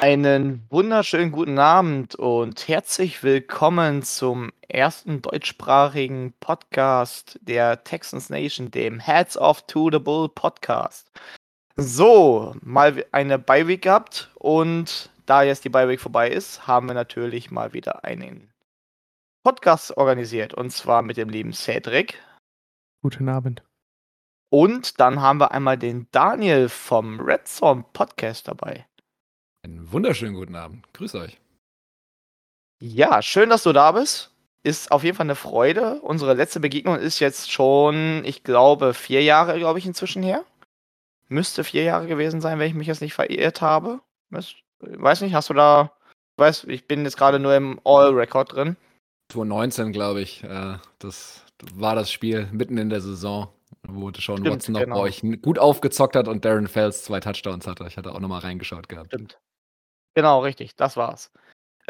[0.00, 9.00] Einen wunderschönen guten Abend und herzlich willkommen zum ersten deutschsprachigen Podcast der Texans Nation, dem
[9.00, 11.10] Heads Off to the Bull Podcast.
[11.74, 17.50] So, mal eine Bye-Week gehabt und da jetzt die Bye-Week vorbei ist, haben wir natürlich
[17.50, 18.52] mal wieder einen
[19.42, 22.22] Podcast organisiert und zwar mit dem lieben Cedric.
[23.02, 23.64] Guten Abend.
[24.48, 28.87] Und dann haben wir einmal den Daniel vom Red Zone Podcast dabei.
[29.68, 30.90] Einen wunderschönen guten Abend.
[30.94, 31.38] Grüß euch.
[32.80, 34.30] Ja, schön, dass du da bist.
[34.62, 36.00] Ist auf jeden Fall eine Freude.
[36.00, 40.44] Unsere letzte Begegnung ist jetzt schon, ich glaube, vier Jahre, glaube ich, inzwischen her.
[41.28, 44.00] Müsste vier Jahre gewesen sein, wenn ich mich jetzt nicht verirrt habe.
[44.30, 45.92] Weiß nicht, hast du da.
[46.36, 48.76] Ich weiß, ich bin jetzt gerade nur im All-Record drin.
[49.32, 50.44] 2019, glaube ich.
[50.44, 51.44] Äh, das
[51.74, 53.48] war das Spiel mitten in der Saison,
[53.82, 54.96] wo Sean Stimmt, Watson noch genau.
[54.96, 57.84] bei euch gut aufgezockt hat und Darren Fells zwei Touchdowns hatte.
[57.86, 59.08] Ich hatte auch nochmal reingeschaut gehabt.
[59.08, 59.38] Stimmt.
[60.14, 61.30] Genau, richtig, das war's.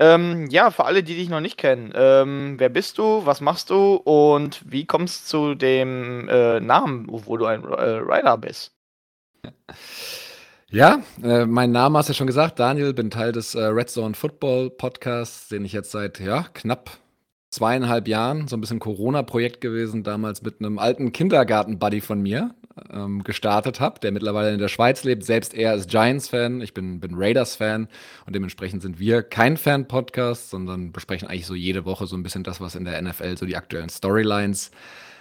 [0.00, 3.70] Ähm, ja, für alle, die dich noch nicht kennen, ähm, wer bist du, was machst
[3.70, 8.76] du und wie kommst du zu dem äh, Namen, wo du ein äh, Rider bist?
[10.70, 13.90] Ja, äh, mein Name hast du ja schon gesagt, Daniel, bin Teil des äh, Red
[13.90, 16.90] Zone Football Podcasts, den ich jetzt seit ja, knapp
[17.50, 22.54] zweieinhalb Jahren, so ein bisschen Corona-Projekt gewesen, damals mit einem alten Kindergarten-Buddy von mir
[22.92, 25.24] ähm, gestartet habe, der mittlerweile in der Schweiz lebt.
[25.24, 27.88] Selbst er ist Giants-Fan, ich bin, bin Raiders-Fan
[28.26, 32.44] und dementsprechend sind wir kein Fan-Podcast, sondern besprechen eigentlich so jede Woche so ein bisschen
[32.44, 34.70] das, was in der NFL so die aktuellen Storylines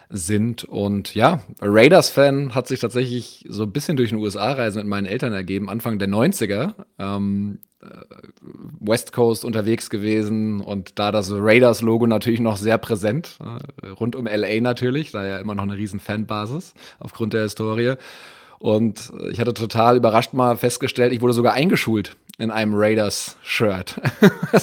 [0.09, 0.63] sind.
[0.63, 5.33] Und ja, Raiders-Fan hat sich tatsächlich so ein bisschen durch eine USA-Reise mit meinen Eltern
[5.33, 6.75] ergeben, Anfang der 90er.
[6.99, 7.66] Ähm, äh,
[8.79, 13.37] West Coast unterwegs gewesen und da das Raiders-Logo natürlich noch sehr präsent,
[13.83, 17.95] äh, rund um LA natürlich, da ja immer noch eine riesen Fanbasis aufgrund der Historie.
[18.59, 24.01] Und äh, ich hatte total überrascht mal festgestellt, ich wurde sogar eingeschult in einem Raiders-Shirt.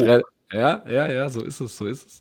[0.00, 0.22] Re-
[0.52, 2.20] ja, ja, ja, so ist es, so ist es.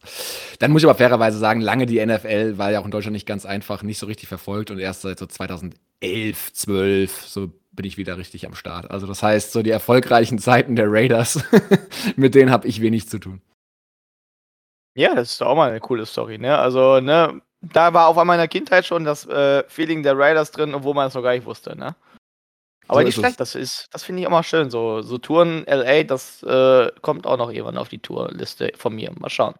[0.60, 3.28] Dann muss ich aber fairerweise sagen, lange die NFL war ja auch in Deutschland nicht
[3.28, 7.98] ganz einfach, nicht so richtig verfolgt und erst seit so 2011, 12, so bin ich
[7.98, 8.90] wieder richtig am Start.
[8.92, 11.44] Also das heißt, so die erfolgreichen Zeiten der Raiders,
[12.16, 13.42] mit denen habe ich wenig zu tun.
[14.96, 16.58] Ja, das ist doch auch mal eine coole Story, ne?
[16.58, 20.52] Also, ne, da war auf einmal in der Kindheit schon das äh, Feeling der Raiders
[20.52, 21.96] drin, obwohl man es noch gar nicht wusste, ne?
[22.88, 24.70] Aber So nicht schlecht, das ist, das finde ich auch mal schön.
[24.70, 29.12] So, so Touren LA, das äh, kommt auch noch irgendwann auf die Tourliste von mir.
[29.18, 29.56] Mal schauen.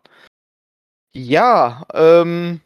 [1.14, 2.60] Ja, ähm,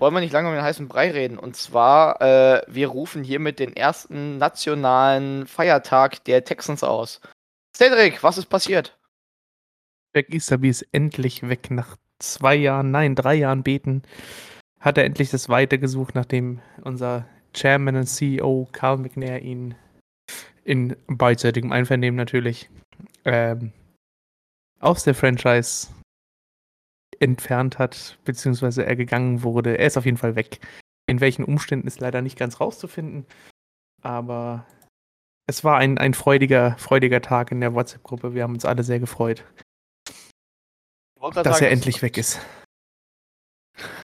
[0.00, 1.38] wollen wir nicht lange um den heißen Brei reden.
[1.38, 7.20] Und zwar, äh, wir rufen hiermit den ersten nationalen Feiertag der Texans aus.
[7.76, 8.98] Cedric, was ist passiert?
[10.14, 14.02] Jack Easterby ist endlich weg nach zwei Jahren, nein, drei Jahren beten.
[14.80, 19.74] Hat er endlich das Weite gesucht, nachdem unser Chairman und CEO Carl McNair ihn
[20.64, 22.68] in beidseitigem Einvernehmen natürlich
[23.24, 23.72] ähm,
[24.78, 25.88] aus der Franchise
[27.20, 29.78] entfernt hat, beziehungsweise er gegangen wurde.
[29.78, 30.58] Er ist auf jeden Fall weg.
[31.06, 33.26] In welchen Umständen ist leider nicht ganz rauszufinden,
[34.02, 34.66] aber
[35.46, 38.34] es war ein, ein freudiger, freudiger Tag in der WhatsApp-Gruppe.
[38.34, 39.44] Wir haben uns alle sehr gefreut,
[41.20, 42.40] dass sagen, er endlich weg ist.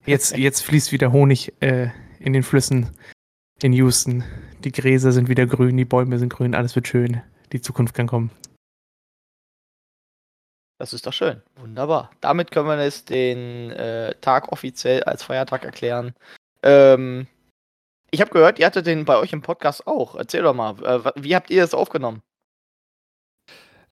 [0.05, 2.91] Jetzt, jetzt fließt wieder Honig äh, in den Flüssen
[3.63, 4.25] in Houston.
[4.65, 7.23] Die Gräser sind wieder grün, die Bäume sind grün, alles wird schön.
[7.53, 8.31] Die Zukunft kann kommen.
[10.79, 11.43] Das ist doch schön.
[11.57, 12.11] Wunderbar.
[12.21, 16.15] Damit können wir jetzt den äh, Tag offiziell als Feiertag erklären.
[16.63, 17.27] Ähm,
[18.11, 20.15] ich habe gehört, ihr hattet den bei euch im Podcast auch.
[20.15, 22.23] Erzähl doch mal, äh, wie habt ihr das aufgenommen?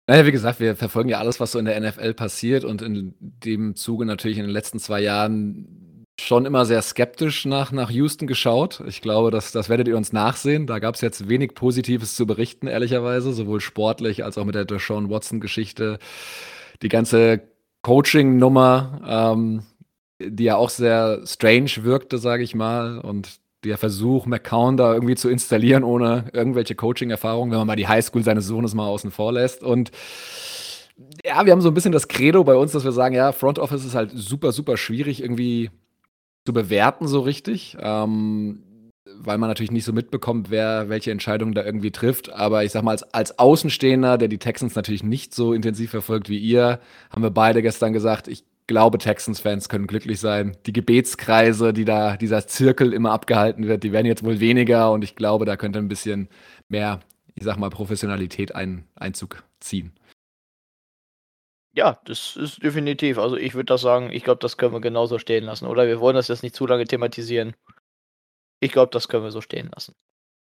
[0.06, 3.14] Naja, wie gesagt, wir verfolgen ja alles, was so in der NFL passiert und in
[3.20, 8.26] dem Zuge natürlich in den letzten zwei Jahren schon immer sehr skeptisch nach, nach Houston
[8.26, 8.82] geschaut.
[8.86, 10.66] Ich glaube, das, das werdet ihr uns nachsehen.
[10.66, 14.66] Da gab es jetzt wenig Positives zu berichten, ehrlicherweise, sowohl sportlich als auch mit der
[14.66, 15.98] Deshaun Watson-Geschichte.
[16.82, 17.42] Die ganze
[17.82, 19.62] Coaching-Nummer, ähm,
[20.20, 22.98] die ja auch sehr strange wirkte, sage ich mal.
[22.98, 27.88] Und der Versuch, McCown da irgendwie zu installieren, ohne irgendwelche Coaching-Erfahrungen, wenn man mal die
[27.88, 29.62] Highschool seines Sohnes mal außen vor lässt.
[29.62, 29.90] Und
[31.24, 33.58] ja, wir haben so ein bisschen das Credo bei uns, dass wir sagen, ja, Front
[33.58, 35.70] Office ist halt super, super schwierig irgendwie
[36.44, 37.76] zu bewerten so richtig.
[37.80, 38.63] Ähm,
[39.18, 42.32] weil man natürlich nicht so mitbekommt, wer welche Entscheidungen da irgendwie trifft.
[42.32, 46.28] Aber ich sag mal, als, als Außenstehender, der die Texans natürlich nicht so intensiv verfolgt
[46.28, 46.80] wie ihr,
[47.10, 50.56] haben wir beide gestern gesagt, ich glaube, Texans-Fans können glücklich sein.
[50.66, 55.04] Die Gebetskreise, die da, dieser Zirkel immer abgehalten wird, die werden jetzt wohl weniger und
[55.04, 56.28] ich glaube, da könnte ein bisschen
[56.68, 57.00] mehr,
[57.34, 59.92] ich sag mal, Professionalität ein, Einzug ziehen.
[61.76, 63.18] Ja, das ist definitiv.
[63.18, 65.86] Also ich würde das sagen, ich glaube, das können wir genauso stehen lassen, oder?
[65.88, 67.54] Wir wollen das jetzt nicht zu lange thematisieren.
[68.64, 69.94] Ich glaube, das können wir so stehen lassen.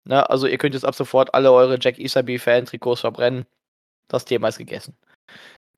[0.04, 0.28] Ne?
[0.28, 3.46] Also ihr könnt jetzt ab sofort alle eure Jack Isaby-Fan-Trikots verbrennen.
[4.08, 4.94] Das Thema ist gegessen.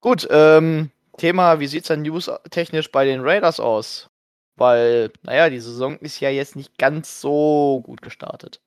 [0.00, 4.11] Gut, ähm, Thema, wie sieht es denn news-technisch bei den Raiders aus?
[4.56, 8.61] Weil, naja, die Saison ist ja jetzt nicht ganz so gut gestartet.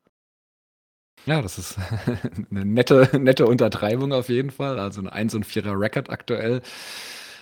[1.26, 1.78] Ja, das ist
[2.52, 4.80] eine nette, nette Untertreibung auf jeden Fall.
[4.80, 6.62] Also ein 1 und 4er Record aktuell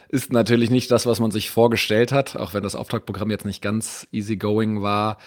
[0.10, 3.62] ist natürlich nicht das, was man sich vorgestellt hat, auch wenn das Auftragprogramm jetzt nicht
[3.62, 5.20] ganz easygoing war.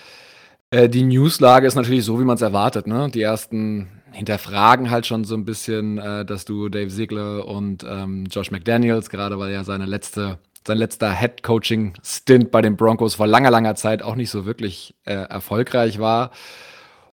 [0.76, 2.86] Äh, die Newslage ist natürlich so, wie man es erwartet.
[2.86, 3.10] Ne?
[3.10, 8.26] Die ersten hinterfragen halt schon so ein bisschen, äh, dass du Dave Ziegler und ähm,
[8.30, 13.50] Josh McDaniels, gerade weil ja seine letzte, sein letzter Head-Coaching-Stint bei den Broncos vor langer,
[13.50, 16.30] langer Zeit auch nicht so wirklich äh, erfolgreich war.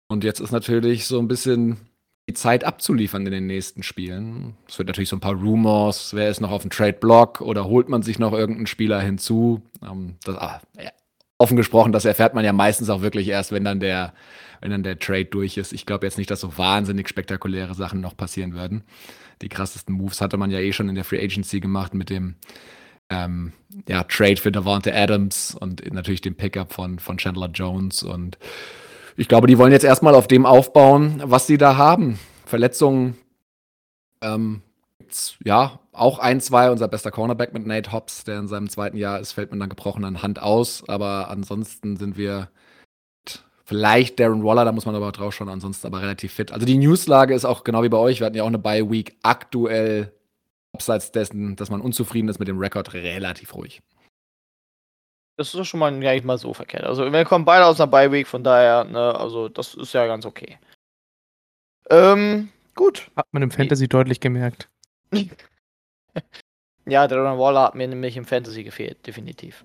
[0.08, 1.76] Und jetzt ist natürlich so ein bisschen
[2.30, 4.56] die Zeit abzuliefern in den nächsten Spielen.
[4.68, 7.90] Es wird natürlich so ein paar Rumors, wer ist noch auf dem Trade-Block oder holt
[7.90, 9.60] man sich noch irgendeinen Spieler hinzu.
[9.82, 10.60] Ähm, das, ah,
[11.40, 14.12] offen gesprochen, das erfährt man ja meistens auch wirklich erst, wenn dann der,
[14.60, 15.72] wenn dann der Trade durch ist.
[15.72, 18.84] Ich glaube jetzt nicht, dass so wahnsinnig spektakuläre Sachen noch passieren werden.
[19.42, 22.34] Die krassesten Moves hatte man ja eh schon in der Free Agency gemacht mit dem
[23.08, 23.52] ähm,
[23.88, 28.02] ja, Trade für Davante Adams und natürlich dem Pickup von, von Chandler Jones.
[28.02, 28.38] Und
[29.16, 32.18] ich glaube, die wollen jetzt erstmal auf dem aufbauen, was sie da haben.
[32.44, 33.16] Verletzungen
[34.22, 34.62] ähm,
[35.44, 39.20] ja, auch ein, zwei, unser bester Cornerback mit Nate Hobbs, der in seinem zweiten Jahr
[39.20, 40.82] ist, fällt mit einer gebrochenen Hand aus.
[40.88, 42.48] Aber ansonsten sind wir
[43.64, 46.52] vielleicht Darren Waller, da muss man aber drauf schauen, ansonsten aber relativ fit.
[46.52, 48.18] Also die Newslage ist auch genau wie bei euch.
[48.18, 50.12] Wir hatten ja auch eine Bye Week aktuell,
[50.72, 53.80] abseits dessen, dass man unzufrieden ist mit dem Rekord, relativ ruhig.
[55.36, 56.84] Das ist doch schon mal gar nicht mal so verkehrt.
[56.84, 60.06] Also wir kommen beide aus einer Bye Week, von daher, ne, also das ist ja
[60.06, 60.58] ganz okay.
[61.90, 63.10] Ähm, gut.
[63.16, 64.68] Hat man im Fantasy deutlich gemerkt.
[66.86, 69.64] ja, Darren Waller hat mir nämlich im Fantasy gefehlt, definitiv.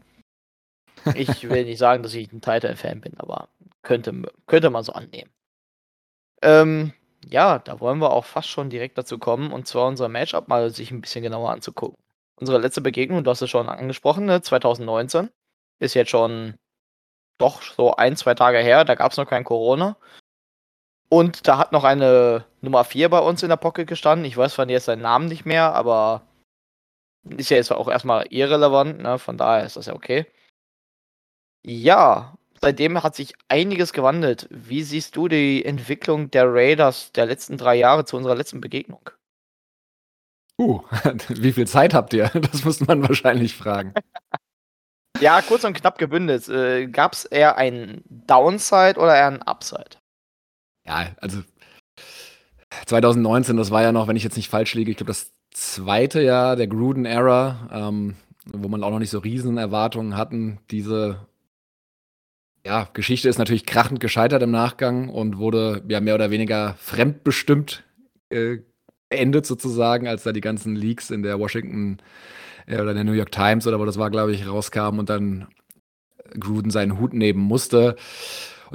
[1.15, 3.50] Ich will nicht sagen, dass ich ein Titan-Fan bin, aber
[3.83, 4.13] könnte,
[4.47, 5.31] könnte man so annehmen.
[6.42, 6.94] Ähm,
[7.27, 10.69] ja, da wollen wir auch fast schon direkt dazu kommen, und zwar unser Matchup mal
[10.69, 11.97] sich ein bisschen genauer anzugucken.
[12.38, 15.30] Unsere letzte Begegnung, du hast es schon angesprochen, ne, 2019,
[15.80, 16.56] ist jetzt schon
[17.38, 19.97] doch so ein, zwei Tage her, da gab es noch kein Corona.
[21.09, 24.25] Und da hat noch eine Nummer 4 bei uns in der Pocket gestanden.
[24.25, 26.24] Ich weiß zwar jetzt seinen Namen nicht mehr, aber
[27.38, 29.19] ist ja jetzt auch erstmal irrelevant, ne?
[29.19, 30.25] Von daher ist das ja okay.
[31.66, 34.48] Ja, seitdem hat sich einiges gewandelt.
[34.51, 39.10] Wie siehst du die Entwicklung der Raiders der letzten drei Jahre zu unserer letzten Begegnung?
[40.60, 40.81] Uh,
[41.30, 42.30] wie viel Zeit habt ihr?
[42.30, 43.94] Das müsste man wahrscheinlich fragen.
[45.19, 46.48] ja, kurz und knapp gebündelt.
[46.48, 49.98] Äh, Gab es eher einen Downside oder eher einen Upside?
[50.86, 51.42] Ja, also
[52.85, 56.21] 2019, das war ja noch, wenn ich jetzt nicht falsch liege, ich glaube, das zweite
[56.21, 58.16] Jahr der Gruden-Era, ähm,
[58.52, 60.59] wo man auch noch nicht so riesen Erwartungen hatten.
[60.69, 61.26] Diese
[62.66, 67.83] ja, Geschichte ist natürlich krachend gescheitert im Nachgang und wurde ja mehr oder weniger fremdbestimmt
[68.30, 68.57] äh,
[69.09, 71.97] beendet sozusagen, als da die ganzen Leaks in der Washington
[72.66, 75.47] äh, oder der New York Times oder wo das war, glaube ich, rauskamen und dann
[76.38, 77.95] Gruden seinen Hut nehmen musste.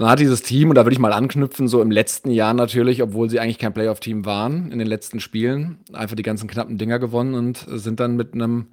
[0.00, 2.54] Und dann hat dieses Team, und da würde ich mal anknüpfen, so im letzten Jahr
[2.54, 6.78] natürlich, obwohl sie eigentlich kein Playoff-Team waren, in den letzten Spielen, einfach die ganzen knappen
[6.78, 8.68] Dinger gewonnen und sind dann mit einem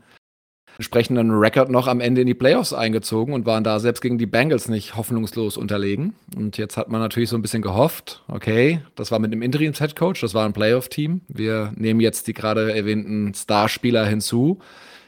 [0.78, 4.26] entsprechenden Rekord noch am Ende in die Playoffs eingezogen und waren da selbst gegen die
[4.26, 6.16] Bengals nicht hoffnungslos unterlegen.
[6.38, 10.22] Und jetzt hat man natürlich so ein bisschen gehofft, okay, das war mit einem Interims-Headcoach,
[10.22, 11.24] das war ein Playoff-Team.
[11.28, 14.60] Wir nehmen jetzt die gerade erwähnten Starspieler hinzu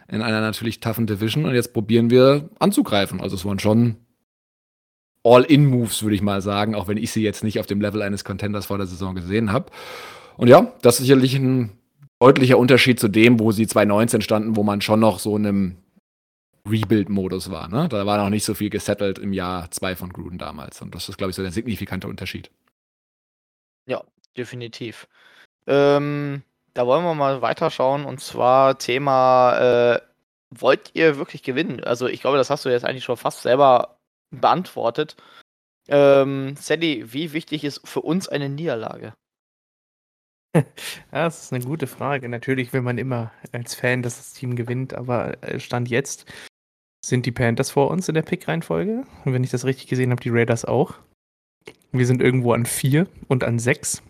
[0.09, 3.21] in einer natürlich toughen Division und jetzt probieren wir anzugreifen.
[3.21, 3.95] Also es waren schon
[5.23, 8.23] All-In-Moves, würde ich mal sagen, auch wenn ich sie jetzt nicht auf dem Level eines
[8.23, 9.71] Contenders vor der Saison gesehen habe.
[10.38, 11.71] Und ja, das ist sicherlich ein
[12.19, 15.77] deutlicher Unterschied zu dem, wo sie 2019 standen, wo man schon noch so in einem
[16.67, 17.67] Rebuild-Modus war.
[17.67, 17.88] Ne?
[17.89, 20.81] Da war noch nicht so viel gesettelt im Jahr 2 von Gruden damals.
[20.81, 22.51] Und das ist, glaube ich, so der signifikante Unterschied.
[23.85, 24.03] Ja,
[24.38, 25.07] definitiv.
[25.67, 28.05] Ähm, da wollen wir mal weiterschauen.
[28.05, 29.99] Und zwar Thema, äh,
[30.51, 31.83] wollt ihr wirklich gewinnen?
[31.83, 33.99] Also ich glaube, das hast du jetzt eigentlich schon fast selber
[34.31, 35.15] beantwortet.
[35.88, 39.13] Ähm, Sally, wie wichtig ist für uns eine Niederlage?
[41.12, 42.27] Das ist eine gute Frage.
[42.27, 46.25] Natürlich will man immer als Fan, dass das Team gewinnt, aber äh, Stand jetzt
[47.05, 49.05] sind die Panthers vor uns in der Pick-Reihenfolge.
[49.25, 50.95] Und wenn ich das richtig gesehen habe, die Raiders auch.
[51.91, 54.03] Wir sind irgendwo an vier und an sechs.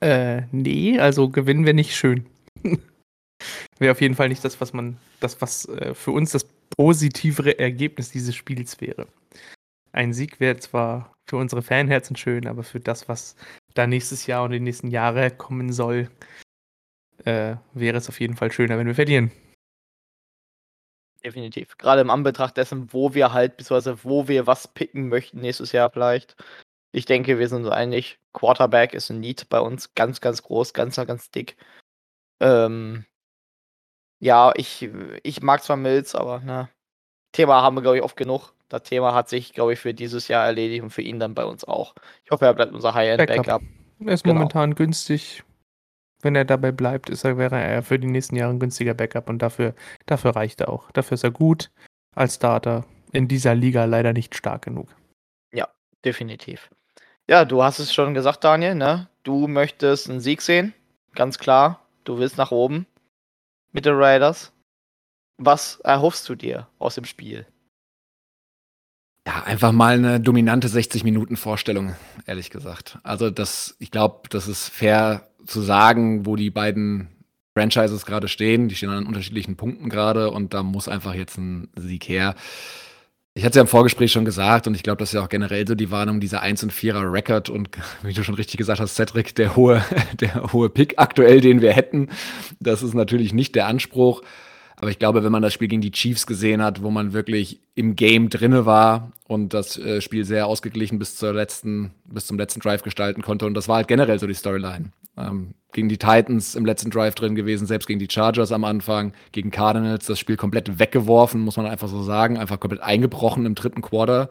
[0.00, 2.26] Äh, nee, also gewinnen wir nicht schön.
[3.82, 6.46] wäre auf jeden Fall nicht das, was man, das, was äh, für uns das
[6.76, 9.06] positivere Ergebnis dieses Spiels wäre.
[9.92, 13.36] Ein Sieg wäre zwar für unsere Fanherzen schön, aber für das, was
[13.74, 16.10] da nächstes Jahr und die nächsten Jahre kommen soll,
[17.24, 19.30] äh, wäre es auf jeden Fall schöner, wenn wir verlieren.
[21.22, 21.76] Definitiv.
[21.78, 25.90] Gerade im Anbetracht dessen, wo wir halt, beziehungsweise wo wir was picken möchten nächstes Jahr
[25.90, 26.36] vielleicht.
[26.90, 28.18] Ich denke, wir sind so einig.
[28.32, 31.56] Quarterback ist ein Need bei uns ganz, ganz groß, ganz, ganz dick.
[32.40, 33.04] Ähm,
[34.22, 34.88] ja, ich,
[35.22, 36.68] ich mag zwar Mills, aber ne,
[37.32, 38.52] Thema haben wir, glaube ich, oft genug.
[38.68, 41.44] Das Thema hat sich, glaube ich, für dieses Jahr erledigt und für ihn dann bei
[41.44, 41.94] uns auch.
[42.24, 43.46] Ich hoffe, er bleibt unser High-End-Backup.
[43.46, 43.62] Backup.
[44.06, 44.34] Er ist Genau.
[44.34, 45.42] momentan günstig.
[46.22, 49.28] Wenn er dabei bleibt, ist er, wäre er für die nächsten Jahre ein günstiger Backup
[49.28, 49.74] und dafür,
[50.06, 50.90] dafür reicht er auch.
[50.92, 51.70] Dafür ist er gut
[52.14, 52.84] als Starter.
[53.10, 54.88] In dieser Liga leider nicht stark genug.
[56.04, 56.68] Definitiv.
[57.28, 59.08] Ja, du hast es schon gesagt, Daniel, ne?
[59.22, 60.74] Du möchtest einen Sieg sehen.
[61.14, 61.80] Ganz klar.
[62.04, 62.86] Du willst nach oben
[63.72, 64.52] mit den Raiders.
[65.38, 67.46] Was erhoffst du dir aus dem Spiel?
[69.26, 71.94] Ja, einfach mal eine dominante 60-Minuten-Vorstellung,
[72.26, 72.98] ehrlich gesagt.
[73.02, 77.08] Also, das, ich glaube, das ist fair zu sagen, wo die beiden
[77.54, 78.68] Franchises gerade stehen.
[78.68, 82.34] Die stehen an unterschiedlichen Punkten gerade und da muss einfach jetzt ein Sieg her.
[83.34, 85.30] Ich hatte es ja im Vorgespräch schon gesagt und ich glaube, das ist ja auch
[85.30, 87.70] generell so die Warnung, dieser 1 und 4er Record und
[88.02, 89.82] wie du schon richtig gesagt hast, Cedric, der hohe,
[90.20, 92.08] der hohe Pick aktuell, den wir hätten.
[92.60, 94.22] Das ist natürlich nicht der Anspruch.
[94.76, 97.60] Aber ich glaube, wenn man das Spiel gegen die Chiefs gesehen hat, wo man wirklich
[97.74, 102.36] im Game drinne war und das äh, Spiel sehr ausgeglichen bis zur letzten, bis zum
[102.36, 104.90] letzten Drive gestalten konnte, und das war halt generell so die Storyline.
[105.16, 109.12] Ähm, gegen die Titans im letzten Drive drin gewesen, selbst gegen die Chargers am Anfang,
[109.32, 113.54] gegen Cardinals das Spiel komplett weggeworfen, muss man einfach so sagen, einfach komplett eingebrochen im
[113.54, 114.28] dritten Quarter.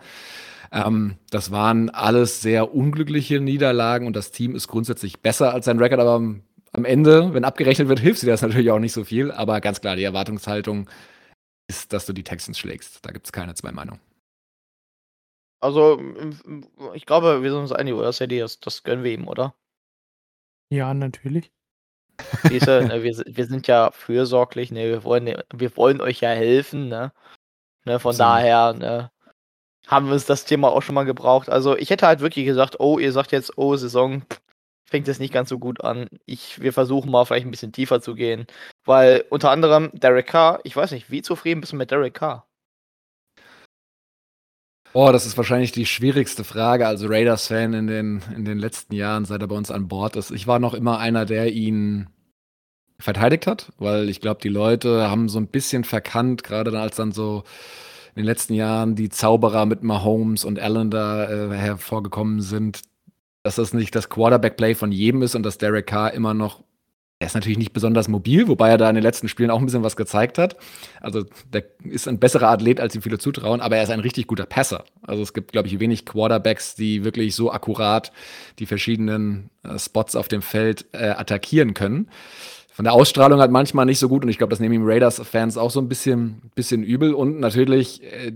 [0.71, 5.79] Ähm, das waren alles sehr unglückliche Niederlagen und das Team ist grundsätzlich besser als sein
[5.79, 9.31] Rekord, aber am, Ende, wenn abgerechnet wird, hilft dir das natürlich auch nicht so viel.
[9.31, 10.89] Aber ganz klar, die Erwartungshaltung
[11.67, 13.05] ist, dass du die Texans schlägst.
[13.05, 13.99] Da gibt es keine zwei Meinungen.
[15.59, 16.01] Also,
[16.95, 18.11] ich glaube, wir sind uns einig, oder?
[18.11, 19.53] Das, das gönnen wir ihm, oder?
[20.71, 21.51] Ja, natürlich.
[22.43, 22.51] Ne,
[23.03, 27.11] wir, wir sind ja fürsorglich, ne, wir wollen, wir wollen euch ja helfen, ne?
[27.85, 28.19] ne von Absolut.
[28.19, 29.11] daher, ne,
[29.87, 31.49] haben wir uns das Thema auch schon mal gebraucht.
[31.49, 34.41] Also ich hätte halt wirklich gesagt, oh, ihr sagt jetzt, oh, Saison pff,
[34.85, 36.07] fängt jetzt nicht ganz so gut an.
[36.25, 38.47] Ich, wir versuchen mal vielleicht ein bisschen tiefer zu gehen.
[38.85, 42.47] Weil unter anderem Derek Carr, ich weiß nicht, wie zufrieden bist du mit Derek Carr?
[44.93, 49.23] Oh, das ist wahrscheinlich die schwierigste Frage als Raiders-Fan in den, in den letzten Jahren,
[49.23, 50.31] seit er bei uns an Bord ist.
[50.31, 52.07] Ich war noch immer einer, der ihn
[52.99, 56.97] verteidigt hat, weil ich glaube, die Leute haben so ein bisschen verkannt, gerade dann, als
[56.97, 57.43] dann so
[58.15, 62.81] in den letzten Jahren die Zauberer mit Mahomes und Allen da äh, hervorgekommen sind,
[63.43, 66.63] dass das nicht das Quarterback-Play von jedem ist und dass Derek Carr immer noch
[67.21, 69.65] er ist natürlich nicht besonders mobil, wobei er da in den letzten Spielen auch ein
[69.65, 70.57] bisschen was gezeigt hat.
[71.01, 74.25] Also der ist ein besserer Athlet, als ihm viele zutrauen, aber er ist ein richtig
[74.25, 74.85] guter Passer.
[75.03, 78.11] Also es gibt, glaube ich, wenig Quarterbacks, die wirklich so akkurat
[78.57, 82.09] die verschiedenen äh, Spots auf dem Feld äh, attackieren können.
[82.81, 85.55] Von der Ausstrahlung halt manchmal nicht so gut und ich glaube, das nehmen ihm Raiders-Fans
[85.55, 87.13] auch so ein bisschen, bisschen übel.
[87.13, 88.31] Und natürlich, äh,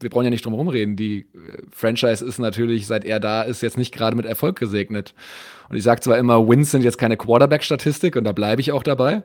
[0.00, 1.26] wir brauchen ja nicht drum rumreden, die äh,
[1.70, 5.12] Franchise ist natürlich, seit er da ist, jetzt nicht gerade mit Erfolg gesegnet.
[5.68, 8.82] Und ich sage zwar immer, Wins sind jetzt keine Quarterback-Statistik und da bleibe ich auch
[8.82, 9.22] dabei.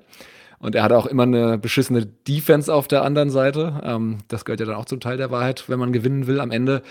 [0.60, 3.80] Und er hat auch immer eine beschissene Defense auf der anderen Seite.
[3.82, 6.52] Ähm, das gehört ja dann auch zum Teil der Wahrheit, wenn man gewinnen will am
[6.52, 6.82] Ende.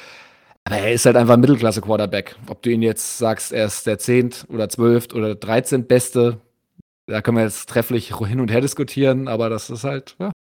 [0.65, 2.37] Aber er ist halt einfach ein Mittelklasse-Quarterback.
[2.49, 4.31] Ob du ihn jetzt sagst, er ist der 10.
[4.49, 5.09] oder 12.
[5.13, 5.87] oder 13.
[5.87, 6.39] Beste,
[7.07, 10.33] da können wir jetzt trefflich hin und her diskutieren, aber das ist halt, ja.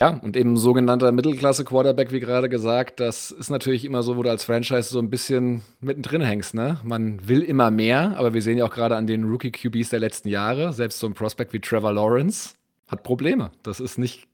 [0.00, 4.30] Ja, und eben sogenannter Mittelklasse-Quarterback, wie gerade gesagt, das ist natürlich immer so, wo du
[4.30, 6.80] als Franchise so ein bisschen mittendrin hängst, ne?
[6.82, 10.28] Man will immer mehr, aber wir sehen ja auch gerade an den Rookie-QBs der letzten
[10.28, 12.54] Jahre, selbst so ein Prospect wie Trevor Lawrence
[12.88, 13.52] hat Probleme.
[13.62, 14.26] Das ist nicht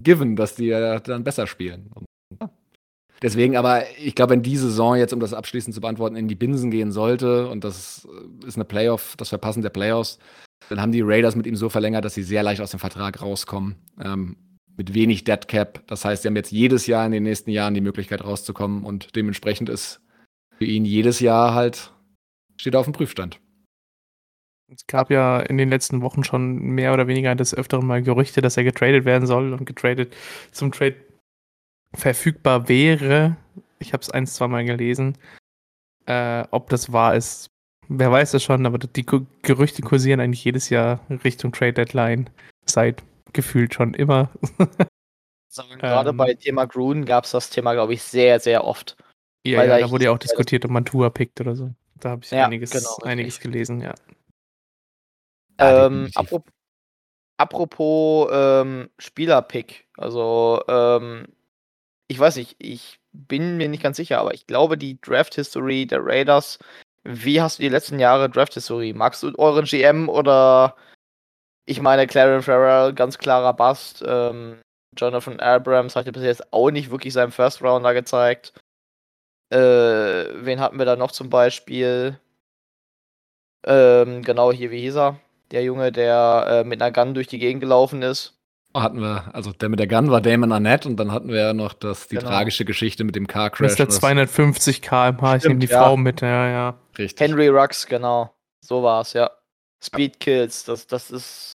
[0.00, 1.90] given, dass die ja dann besser spielen.
[1.94, 2.06] Und,
[2.40, 2.50] ja.
[3.22, 6.34] Deswegen aber, ich glaube, wenn die Saison jetzt, um das abschließend zu beantworten, in die
[6.34, 8.08] Binsen gehen sollte, und das
[8.46, 10.18] ist eine Playoff, das Verpassen der Playoffs,
[10.68, 13.20] dann haben die Raiders mit ihm so verlängert, dass sie sehr leicht aus dem Vertrag
[13.20, 13.76] rauskommen.
[14.02, 14.36] Ähm,
[14.76, 15.82] mit wenig Dead Cap.
[15.88, 19.14] Das heißt, sie haben jetzt jedes Jahr in den nächsten Jahren die Möglichkeit rauszukommen und
[19.14, 20.00] dementsprechend ist
[20.56, 21.92] für ihn jedes Jahr halt,
[22.56, 23.40] steht er auf dem Prüfstand.
[24.72, 28.40] Es gab ja in den letzten Wochen schon mehr oder weniger des Öfteren mal Gerüchte,
[28.40, 30.14] dass er getradet werden soll und getradet
[30.52, 30.96] zum Trade
[31.94, 33.36] verfügbar wäre.
[33.78, 35.18] Ich habe es ein, zwei Mal gelesen.
[36.06, 37.50] Äh, ob das wahr ist,
[37.88, 39.06] wer weiß das schon, aber die
[39.42, 42.30] Gerüchte kursieren eigentlich jedes Jahr Richtung Trade Deadline.
[42.66, 44.30] Seit gefühlt schon immer.
[45.78, 48.96] Gerade ähm, bei Thema Gruden gab es das Thema, glaube ich, sehr, sehr oft.
[49.44, 51.74] Ja, ja da wurde ja auch diskutiert, ob man Tua pickt oder so.
[51.98, 53.94] Da habe ich ja, einiges, genau, einiges gelesen, ja.
[55.58, 56.52] Ähm, apropos,
[57.36, 61.26] apropos ähm, Spielerpick, also ähm,
[62.10, 65.86] ich weiß nicht, ich bin mir nicht ganz sicher, aber ich glaube, die Draft History
[65.86, 66.58] der Raiders,
[67.04, 68.92] wie hast du die letzten Jahre Draft History?
[68.92, 70.74] Magst du euren GM oder
[71.66, 74.02] ich meine, Clarence Farrell, ganz klarer Bust.
[74.04, 74.60] Ähm,
[74.98, 78.54] Jonathan Abrams hat ja bis jetzt auch nicht wirklich seinen First Rounder gezeigt.
[79.52, 79.56] Äh,
[80.44, 82.18] wen hatten wir da noch zum Beispiel?
[83.64, 85.20] Ähm, genau, hier, wie hieß er?
[85.52, 88.39] Der Junge, der äh, mit einer Gun durch die Gegend gelaufen ist.
[88.72, 91.52] Hatten wir, also der mit der Gun war Damon Arnett und dann hatten wir ja
[91.52, 92.28] noch das, die genau.
[92.28, 93.76] tragische Geschichte mit dem Car Crash.
[93.76, 93.88] Mr.
[93.88, 95.82] 250 km/h, ich nehme die ja.
[95.82, 96.78] Frau mit, ja, ja.
[96.96, 97.20] Richtig.
[97.20, 98.32] Henry Rux, genau.
[98.64, 99.30] So war es, ja.
[99.82, 101.56] Speed Kills, das, das ist.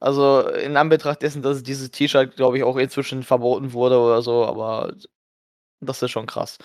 [0.00, 4.44] Also in Anbetracht dessen, dass dieses T-Shirt, glaube ich, auch inzwischen verboten wurde oder so,
[4.44, 4.92] aber
[5.80, 6.58] das ist schon krass.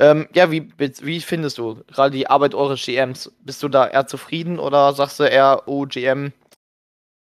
[0.00, 3.32] Ähm, ja, wie, wie findest du gerade die Arbeit eures GMs?
[3.40, 6.32] Bist du da eher zufrieden oder sagst du eher, oh, GM,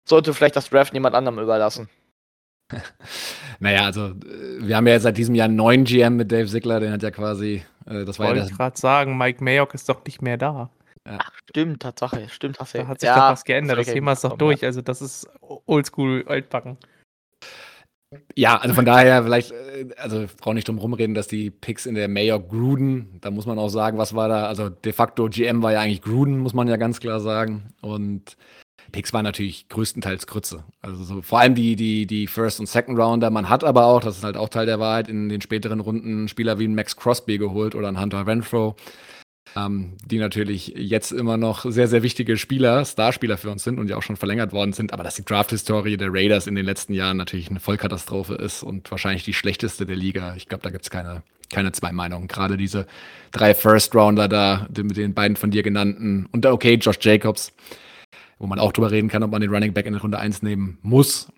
[0.07, 1.89] sollte vielleicht das Draft jemand anderem überlassen.
[3.59, 4.11] naja, also
[4.59, 7.11] wir haben ja seit diesem Jahr einen neuen GM mit Dave Ziegler, den hat ja
[7.11, 10.37] quasi, äh, das war Wollte ja ich gerade sagen, Mike Mayock ist doch nicht mehr
[10.37, 10.69] da.
[11.05, 11.19] Ja.
[11.21, 12.79] Ach, stimmt, Tatsache, stimmt, hast du.
[12.79, 15.29] Da hat sich ja, doch was geändert, das Thema ist doch durch, also das ist
[15.65, 16.77] oldschool, altbacken.
[18.35, 21.95] Ja, also von daher vielleicht, äh, also brauche nicht drum rumreden, dass die Picks in
[21.95, 25.61] der Mayock Gruden, da muss man auch sagen, was war da, also de facto GM
[25.61, 28.37] war ja eigentlich Gruden, muss man ja ganz klar sagen und
[28.91, 30.63] Picks waren natürlich größtenteils Grütze.
[30.81, 33.29] Also so, vor allem die, die, die First- und Second-Rounder.
[33.29, 36.27] Man hat aber auch, das ist halt auch Teil der Wahrheit, in den späteren Runden
[36.27, 38.75] Spieler wie Max Crosby geholt oder ein Hunter Renfro,
[39.55, 43.89] ähm, die natürlich jetzt immer noch sehr, sehr wichtige Spieler, Starspieler für uns sind und
[43.89, 44.93] ja auch schon verlängert worden sind.
[44.93, 48.89] Aber dass die Draft-Historie der Raiders in den letzten Jahren natürlich eine Vollkatastrophe ist und
[48.89, 50.35] wahrscheinlich die schlechteste der Liga.
[50.35, 52.27] Ich glaube, da gibt es keine, keine zwei Meinungen.
[52.27, 52.87] Gerade diese
[53.31, 57.53] drei First-Rounder da, mit den beiden von dir genannten und okay, Josh Jacobs
[58.39, 60.79] wo man auch drüber reden kann, ob man den Running Back in Runde 1 nehmen
[60.81, 61.31] muss.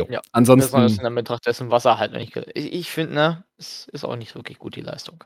[0.00, 0.06] Jo.
[0.08, 0.66] Ja, ansonsten.
[0.66, 2.36] Besonders in Betracht dessen, was er halt nicht.
[2.54, 5.24] Ich, ich finde, ne, es ist auch nicht wirklich gut, die Leistung.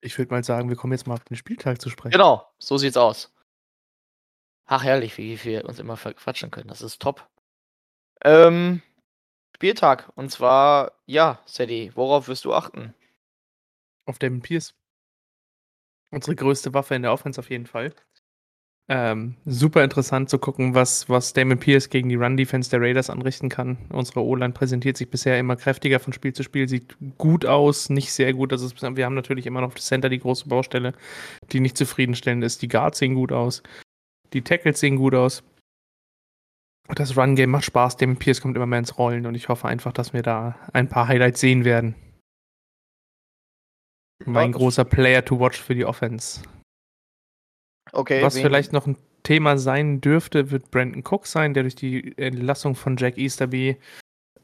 [0.00, 2.12] Ich würde mal sagen, wir kommen jetzt mal auf den Spieltag zu sprechen.
[2.12, 3.32] Genau, so sieht's aus.
[4.66, 6.68] Ach, herrlich, wie wir uns immer verquatschen können.
[6.68, 7.28] Das ist top.
[8.24, 8.82] Ähm,
[9.56, 10.10] Spieltag.
[10.16, 12.94] Und zwar, ja, Sadie, worauf wirst du achten?
[14.06, 14.74] Auf Damon Pierce.
[16.10, 17.94] Unsere größte Waffe in der Offense auf jeden Fall.
[18.88, 23.48] Ähm, super interessant zu gucken, was, was Damon Pierce gegen die Run-Defense der Raiders anrichten
[23.48, 23.78] kann.
[23.90, 28.12] Unsere O-Line präsentiert sich bisher immer kräftiger von Spiel zu Spiel, sieht gut aus, nicht
[28.12, 28.52] sehr gut.
[28.52, 30.94] Also wir haben natürlich immer noch das Center, die große Baustelle,
[31.52, 32.60] die nicht zufriedenstellend ist.
[32.60, 33.62] Die Guards sehen gut aus,
[34.32, 35.44] die Tackles sehen gut aus.
[36.88, 39.92] Das Run-Game macht Spaß, Damon Pierce kommt immer mehr ins Rollen und ich hoffe einfach,
[39.92, 41.94] dass wir da ein paar Highlights sehen werden.
[44.26, 46.42] Mein großer Player to watch für die Offense.
[47.90, 48.22] Okay.
[48.22, 52.74] Was vielleicht noch ein Thema sein dürfte, wird Brandon Cook sein, der durch die Entlassung
[52.74, 53.76] von Jack Easterby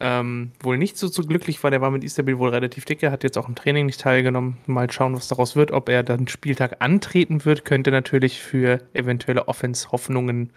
[0.01, 1.71] ähm, wohl nicht so, so glücklich war.
[1.71, 4.59] Der war mit Easterby wohl relativ dicke, hat jetzt auch im Training nicht teilgenommen.
[4.67, 5.73] Mal schauen, was daraus wird.
[5.73, 10.53] Ob er dann Spieltag antreten wird, könnte natürlich für eventuelle Offense-Hoffnungen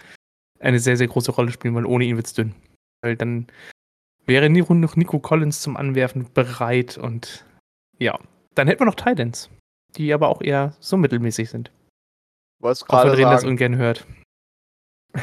[0.59, 2.53] eine sehr, sehr große Rolle spielen, weil ohne ihn wird es dünn.
[3.01, 3.47] Weil dann
[4.25, 7.45] wäre noch Nico Collins zum Anwerfen bereit und
[7.97, 8.19] ja,
[8.53, 9.49] dann hätten wir noch Titans,
[9.97, 11.71] die aber auch eher so mittelmäßig sind.
[12.61, 13.23] Wolltest gerade sagen.
[13.23, 14.05] das ungern hört.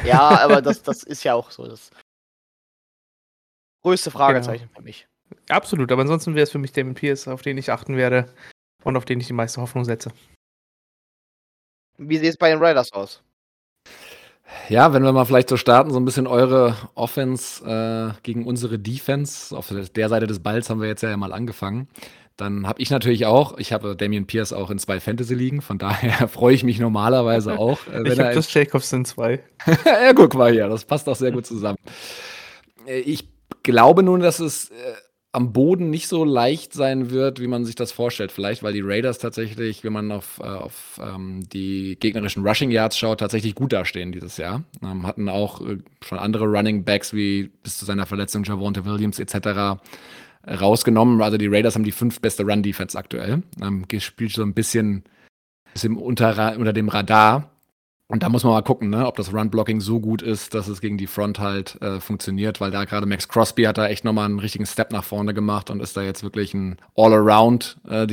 [0.03, 1.89] Ja, aber das, das ist ja auch so das
[3.81, 4.77] größte Fragezeichen genau.
[4.77, 5.07] für mich.
[5.47, 8.33] Absolut, aber ansonsten wäre es für mich Damon Pierce, auf den ich achten werde
[8.83, 10.11] und auf den ich die meiste Hoffnung setze.
[11.97, 13.23] Wie sieht es bei den Raiders aus?
[14.67, 18.79] Ja, wenn wir mal vielleicht so starten, so ein bisschen eure Offense äh, gegen unsere
[18.79, 19.55] Defense.
[19.55, 21.87] Auf der Seite des Balls haben wir jetzt ja mal angefangen.
[22.39, 26.27] Dann habe ich natürlich auch, ich habe Damian Pierce auch in zwei Fantasy-Ligen, von daher
[26.29, 27.79] freue ich mich normalerweise auch.
[27.87, 29.43] Äh, ich habe das Jacobs in zwei.
[29.85, 31.77] ja, guck mal hier, das passt auch sehr gut zusammen.
[32.87, 33.27] Äh, ich
[33.63, 34.73] glaube nun, dass es äh,
[35.33, 38.31] am Boden nicht so leicht sein wird, wie man sich das vorstellt.
[38.31, 42.97] Vielleicht, weil die Raiders tatsächlich, wenn man auf, äh, auf ähm, die gegnerischen Rushing Yards
[42.97, 44.63] schaut, tatsächlich gut dastehen dieses Jahr.
[44.81, 49.19] Ähm, hatten auch äh, schon andere Running Backs wie bis zu seiner Verletzung Javonte Williams
[49.19, 49.77] etc
[50.47, 51.21] rausgenommen.
[51.21, 53.43] Also die Raiders haben die fünf beste Run-Defense aktuell.
[53.61, 55.03] Ähm, gespielt so ein bisschen,
[55.73, 57.51] bisschen unter, unter dem Radar.
[58.11, 60.81] Und da muss man mal gucken, ne, ob das Run-Blocking so gut ist, dass es
[60.81, 64.25] gegen die Front halt äh, funktioniert, weil da gerade Max Crosby hat da echt nochmal
[64.25, 68.07] einen richtigen Step nach vorne gemacht und ist da jetzt wirklich ein All-Around äh,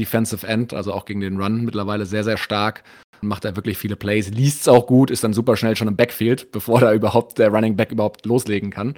[0.46, 2.82] End, also auch gegen den Run mittlerweile sehr, sehr stark.
[3.22, 5.96] Macht da wirklich viele Plays, liest es auch gut, ist dann super schnell schon im
[5.96, 8.96] Backfield, bevor da überhaupt der Running Back überhaupt loslegen kann.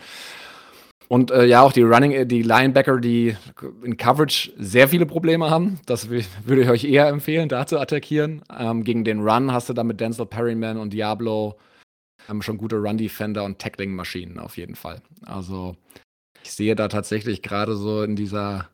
[1.09, 3.35] Und äh, ja, auch die Running, äh, die Linebacker, die
[3.83, 5.81] in Coverage sehr viele Probleme haben.
[5.87, 8.43] Das würde ich euch eher empfehlen, da zu attackieren.
[8.57, 11.59] Ähm, gegen den Run hast du da mit Denzel Perryman und Diablo
[12.29, 15.01] ähm, schon gute Run-Defender und Tackling-Maschinen auf jeden Fall.
[15.25, 15.77] Also
[16.45, 18.69] ich sehe da tatsächlich gerade so in dieser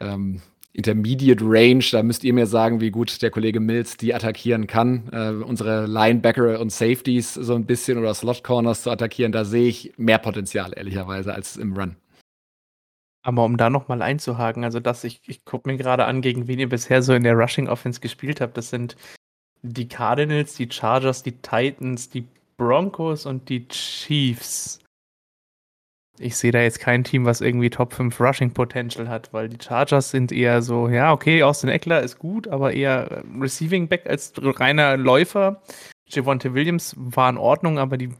[0.00, 0.40] ähm,
[0.72, 5.08] Intermediate Range, da müsst ihr mir sagen, wie gut der Kollege Mills die attackieren kann.
[5.12, 9.68] Äh, unsere Linebacker und Safeties so ein bisschen oder Slot Corners zu attackieren, da sehe
[9.68, 11.96] ich mehr Potenzial, ehrlicherweise, als im Run.
[13.22, 16.58] Aber um da nochmal einzuhaken, also das, ich, ich gucke mir gerade an, gegen wen
[16.58, 18.56] ihr bisher so in der Rushing Offense gespielt habt.
[18.56, 18.96] Das sind
[19.62, 24.78] die Cardinals, die Chargers, die Titans, die Broncos und die Chiefs
[26.20, 29.62] ich sehe da jetzt kein Team, was irgendwie Top 5 Rushing Potential hat, weil die
[29.62, 34.06] Chargers sind eher so, ja, okay, Austin Eckler ist gut, aber eher äh, Receiving Back
[34.06, 35.62] als reiner Läufer.
[36.08, 38.10] Javonte Williams war in Ordnung, aber die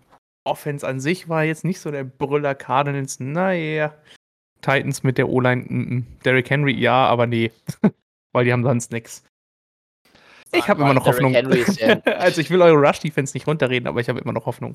[0.44, 3.20] Offense an sich war jetzt nicht so der Brüller Cardinals.
[3.20, 3.94] Naja,
[4.62, 6.04] Titans mit der O-Line, mm -mm.
[6.24, 7.52] Derrick Henry, ja, aber nee,
[8.32, 9.24] weil die haben sonst nichts.
[10.52, 11.36] Ich habe immer noch Hoffnung.
[12.04, 14.74] also ich will eure Rush-Defense nicht runterreden, aber ich habe immer noch Hoffnung.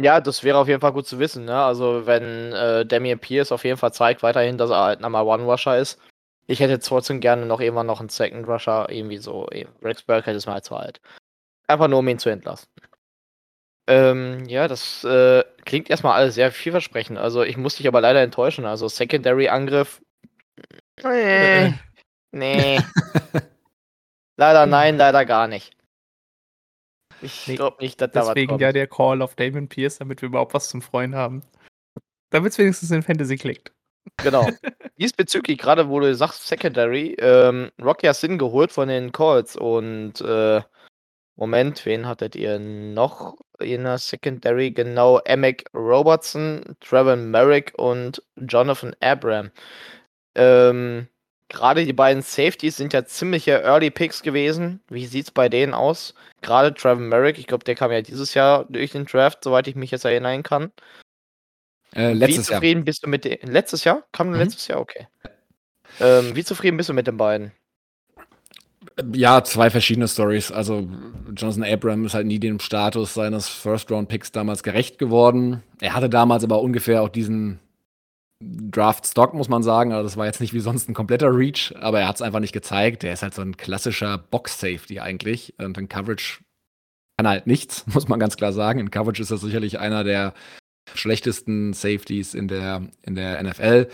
[0.00, 1.44] Ja, das wäre auf jeden Fall gut zu wissen.
[1.44, 1.56] Ne?
[1.56, 5.44] Also, wenn äh, Damian Pierce auf jeden Fall zeigt weiterhin, dass er halt Number One
[5.44, 5.98] Rusher ist.
[6.46, 9.48] Ich hätte trotzdem gerne noch immer noch einen Second Rusher, irgendwie so.
[9.82, 11.00] Rex Burke hätte es mal zu alt.
[11.66, 12.68] Einfach nur, um ihn zu entlassen.
[13.86, 17.18] Ähm, ja, das äh, klingt erstmal alles sehr vielversprechend.
[17.18, 18.66] Also, ich muss dich aber leider enttäuschen.
[18.66, 20.00] Also, Secondary-Angriff.
[21.02, 21.74] Nee.
[22.32, 22.80] nee.
[24.36, 25.77] leider nein, leider gar nicht.
[27.20, 30.22] Ich nee, glaube nicht, dass da was Deswegen ja der Call auf Damon Pierce, damit
[30.22, 31.42] wir überhaupt was zum Freuen haben.
[32.30, 33.72] Damit es wenigstens in Fantasy klickt.
[34.18, 34.46] Genau.
[34.98, 40.20] Diesbezüglich, gerade wo du sagst Secondary, ähm, Rocky hat Sinn geholt von den Calls und
[40.20, 40.62] äh,
[41.36, 44.72] Moment, wen hattet ihr noch in der Secondary?
[44.72, 49.52] Genau, Emmett Robertson, Trevor Merrick und Jonathan Abram.
[50.34, 51.06] Ähm,
[51.48, 54.80] gerade die beiden Safeties sind ja ziemliche Early Picks gewesen.
[54.88, 56.14] Wie sieht's bei denen aus?
[56.42, 59.74] Gerade Trevor Merrick, ich glaube, der kam ja dieses Jahr durch den Draft, soweit ich
[59.74, 60.72] mich jetzt erinnern kann.
[61.94, 62.84] Äh, letztes wie zufrieden Jahr.
[62.84, 63.38] bist du mit dem?
[63.42, 64.04] Letztes Jahr?
[64.12, 64.36] Kam mhm.
[64.36, 64.80] letztes Jahr?
[64.80, 65.06] Okay.
[66.00, 67.52] Ähm, wie zufrieden bist du mit den beiden?
[69.12, 70.50] Ja, zwei verschiedene Stories.
[70.50, 70.88] Also
[71.34, 75.62] Jonathan Abram ist halt nie dem Status seines First-Round-Picks damals gerecht geworden.
[75.80, 77.60] Er hatte damals aber ungefähr auch diesen
[78.40, 79.92] Draft-Stock, muss man sagen.
[79.92, 82.40] Also das war jetzt nicht wie sonst ein kompletter Reach, aber er hat es einfach
[82.40, 83.02] nicht gezeigt.
[83.02, 85.54] Der ist halt so ein klassischer Box-Safety eigentlich.
[85.58, 86.40] Und in Coverage
[87.16, 88.78] kann er halt nichts, muss man ganz klar sagen.
[88.78, 90.34] In Coverage ist er sicherlich einer der
[90.94, 93.88] schlechtesten Safeties in der, in der NFL.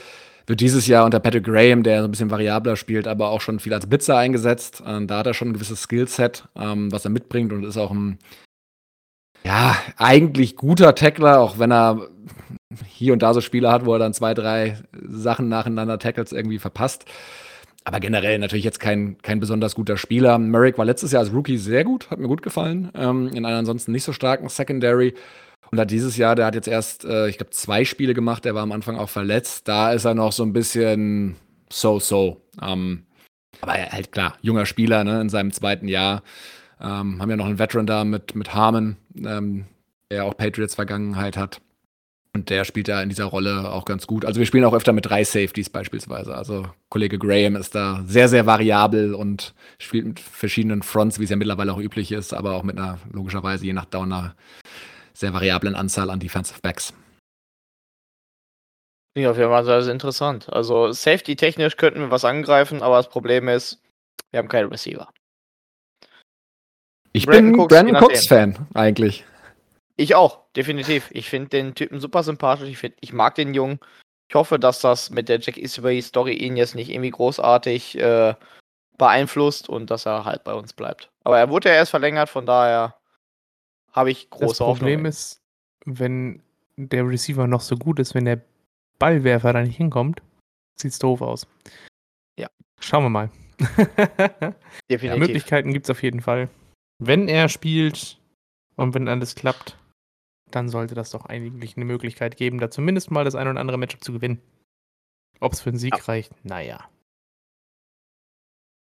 [0.47, 3.61] Wird dieses Jahr unter Patrick Graham, der so ein bisschen variabler spielt, aber auch schon
[3.61, 4.83] viel als Blitzer eingesetzt.
[4.85, 8.19] Da hat er schon ein gewisses Skillset, ähm, was er mitbringt und ist auch ein
[9.45, 12.09] ja, eigentlich guter Tackler, auch wenn er
[12.87, 16.59] hier und da so Spiele hat, wo er dann zwei, drei Sachen nacheinander Tackles irgendwie
[16.59, 17.05] verpasst.
[17.85, 20.39] Aber generell natürlich jetzt kein, kein besonders guter Spieler.
[20.39, 22.91] Merrick war letztes Jahr als Rookie sehr gut, hat mir gut gefallen.
[22.95, 25.15] Ähm, in einer ansonsten nicht so starken Secondary.
[25.71, 28.55] Und hat dieses Jahr, der hat jetzt erst, äh, ich glaube, zwei Spiele gemacht, der
[28.55, 29.69] war am Anfang auch verletzt.
[29.69, 31.37] Da ist er noch so ein bisschen
[31.71, 32.41] so-so.
[32.63, 33.05] Ähm,
[33.61, 36.23] aber halt klar, junger Spieler ne, in seinem zweiten Jahr.
[36.81, 39.67] Ähm, haben ja noch einen Veteran da mit, mit Harmon, ähm,
[40.11, 41.61] der auch Patriots-Vergangenheit hat.
[42.35, 44.25] Und der spielt da in dieser Rolle auch ganz gut.
[44.25, 46.35] Also wir spielen auch öfter mit drei Safeties beispielsweise.
[46.35, 51.31] Also Kollege Graham ist da sehr, sehr variabel und spielt mit verschiedenen Fronts, wie es
[51.31, 54.35] ja mittlerweile auch üblich ist, aber auch mit einer, logischerweise je nach Down, einer
[55.13, 56.93] sehr variablen Anzahl an Defensive Backs.
[59.17, 60.53] Ja, auf jeden Fall sehr interessant.
[60.53, 63.81] Also Safety-technisch könnten wir was angreifen, aber das Problem ist,
[64.33, 65.09] wir haben keine Receiver.
[67.15, 69.25] Ich Brandon bin Cooks, Brandon Cooks-Fan eigentlich.
[69.97, 71.09] Ich auch, definitiv.
[71.13, 72.69] Ich finde den Typen super sympathisch.
[72.69, 73.79] Ich, find, ich mag den Jungen.
[74.29, 78.35] Ich hoffe, dass das mit der Jack Easterby-Story ihn jetzt nicht irgendwie großartig äh,
[78.99, 81.13] beeinflusst und dass er halt bei uns bleibt.
[81.23, 82.97] Aber er wurde ja erst verlängert, von daher
[83.93, 84.69] habe ich große Hoffnung.
[84.69, 85.09] Das Problem Hoffnung.
[85.09, 85.41] ist,
[85.85, 86.43] wenn
[86.77, 88.41] der Receiver noch so gut ist, wenn der
[88.99, 90.21] Ballwerfer da nicht hinkommt,
[90.75, 91.47] sieht's doof aus.
[92.37, 92.49] Ja.
[92.81, 93.31] Schauen wir mal.
[94.91, 95.03] Definitiv.
[95.03, 96.49] Ja, Möglichkeiten gibt es auf jeden Fall.
[96.99, 98.19] Wenn er spielt
[98.77, 99.77] und wenn alles klappt,
[100.51, 103.79] dann sollte das doch eigentlich eine Möglichkeit geben, da zumindest mal das ein oder andere
[103.79, 104.41] Matchup zu gewinnen.
[105.41, 106.05] Ob es für einen Sieg ja.
[106.05, 106.89] reicht, naja.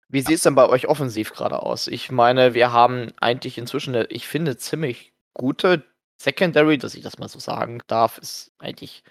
[0.08, 1.88] Wie sieht es denn bei euch offensiv gerade aus?
[1.88, 5.86] Ich meine, wir haben eigentlich inzwischen eine, ich finde, ziemlich gute
[6.20, 9.04] Secondary, dass ich das mal so sagen darf, ist eigentlich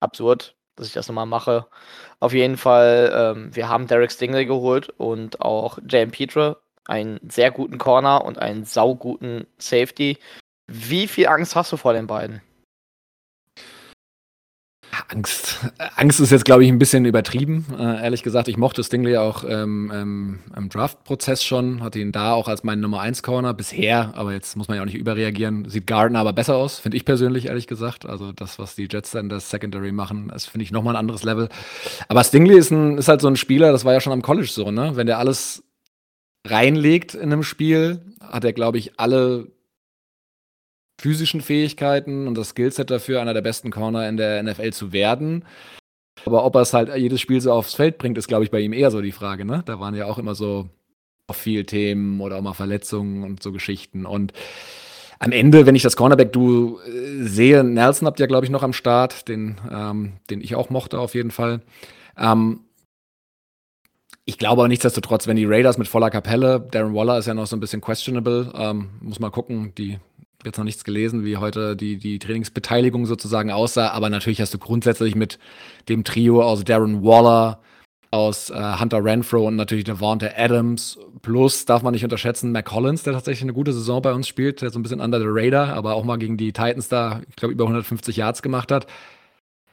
[0.00, 1.66] absurd, dass ich das nochmal mache.
[2.18, 6.10] Auf jeden Fall, ähm, wir haben Derek Stingley geholt und auch J.M.
[6.10, 10.18] Petre, einen sehr guten Corner und einen sauguten Safety.
[10.66, 12.40] Wie viel Angst hast du vor den beiden?
[15.08, 15.58] Angst.
[15.96, 17.66] Angst ist jetzt, glaube ich, ein bisschen übertrieben.
[17.78, 22.32] Äh, ehrlich gesagt, ich mochte Stingley auch ähm, ähm, im Draft-Prozess schon, hatte ihn da
[22.34, 25.68] auch als meinen Nummer 1 Corner bisher, aber jetzt muss man ja auch nicht überreagieren.
[25.68, 28.04] Sieht Gardner aber besser aus, finde ich persönlich, ehrlich gesagt.
[28.06, 31.22] Also das, was die Jets dann das Secondary machen, das finde ich nochmal ein anderes
[31.22, 31.48] Level.
[32.08, 34.50] Aber Stingley ist, ein, ist halt so ein Spieler, das war ja schon am College
[34.50, 34.92] so, ne?
[34.94, 35.62] Wenn der alles
[36.46, 39.48] reinlegt in einem Spiel, hat er, glaube ich, alle
[41.00, 45.44] physischen Fähigkeiten und das Skillset dafür, einer der besten Corner in der NFL zu werden.
[46.24, 48.60] Aber ob er es halt jedes Spiel so aufs Feld bringt, ist, glaube ich, bei
[48.60, 49.44] ihm eher so die Frage.
[49.44, 49.62] Ne?
[49.66, 50.68] Da waren ja auch immer so
[51.32, 54.06] viel Themen oder auch mal Verletzungen und so Geschichten.
[54.06, 54.32] Und
[55.18, 58.72] am Ende, wenn ich das Cornerback-Du äh, sehe, Nelson habt ihr, glaube ich, noch am
[58.72, 61.62] Start, den, ähm, den ich auch mochte auf jeden Fall.
[62.18, 62.60] Ähm,
[64.24, 67.46] ich glaube aber nichtsdestotrotz, wenn die Raiders mit voller Kapelle, Darren Waller ist ja noch
[67.46, 69.98] so ein bisschen questionable, ähm, muss mal gucken, die
[70.44, 74.58] jetzt noch nichts gelesen, wie heute die, die Trainingsbeteiligung sozusagen aussah, aber natürlich hast du
[74.58, 75.38] grundsätzlich mit
[75.88, 77.60] dem Trio aus Darren Waller,
[78.10, 80.98] aus äh, Hunter Renfro und natürlich Devonta Adams.
[81.22, 84.60] Plus darf man nicht unterschätzen, Mac Collins, der tatsächlich eine gute Saison bei uns spielt,
[84.60, 87.36] der so ein bisschen under the radar, aber auch mal gegen die Titans da, ich
[87.36, 88.86] glaube, über 150 Yards gemacht hat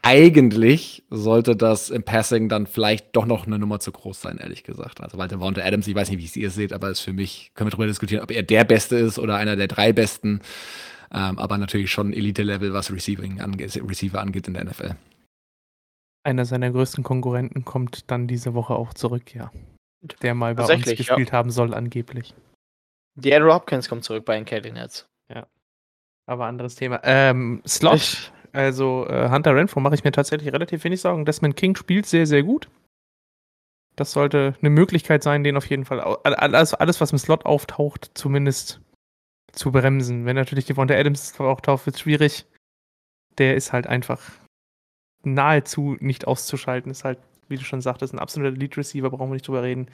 [0.01, 4.63] eigentlich sollte das im Passing dann vielleicht doch noch eine Nummer zu groß sein, ehrlich
[4.63, 5.01] gesagt.
[5.01, 7.51] Also Walter Devonta Adams, ich weiß nicht, wie ihr es seht, aber ist für mich,
[7.53, 10.41] können wir darüber diskutieren, ob er der Beste ist oder einer der drei Besten.
[11.11, 14.95] Ähm, aber natürlich schon Elite-Level, was Receiving angeht, Receiver angeht in der NFL.
[16.23, 19.51] Einer seiner größten Konkurrenten kommt dann diese Woche auch zurück, ja.
[20.21, 21.33] Der mal bei uns gespielt ja.
[21.33, 22.33] haben soll, angeblich.
[23.15, 25.07] Die Andrew Hopkins kommt zurück bei den Cardinals.
[25.33, 25.47] Ja.
[26.25, 27.01] Aber anderes Thema.
[27.03, 27.95] Ähm, Slot.
[27.95, 31.25] Ich also äh, Hunter Renfro mache ich mir tatsächlich relativ wenig Sorgen.
[31.25, 32.69] Desmond King spielt sehr, sehr gut.
[33.95, 38.11] Das sollte eine Möglichkeit sein, den auf jeden Fall alles, alles was im Slot auftaucht,
[38.13, 38.81] zumindest
[39.51, 40.25] zu bremsen.
[40.25, 42.45] Wenn natürlich die Devonta Adams auftaucht, wird es schwierig.
[43.37, 44.21] Der ist halt einfach
[45.23, 46.91] nahezu nicht auszuschalten.
[46.91, 49.89] Ist halt, wie du schon sagtest, ein absoluter Lead Receiver, brauchen wir nicht drüber reden.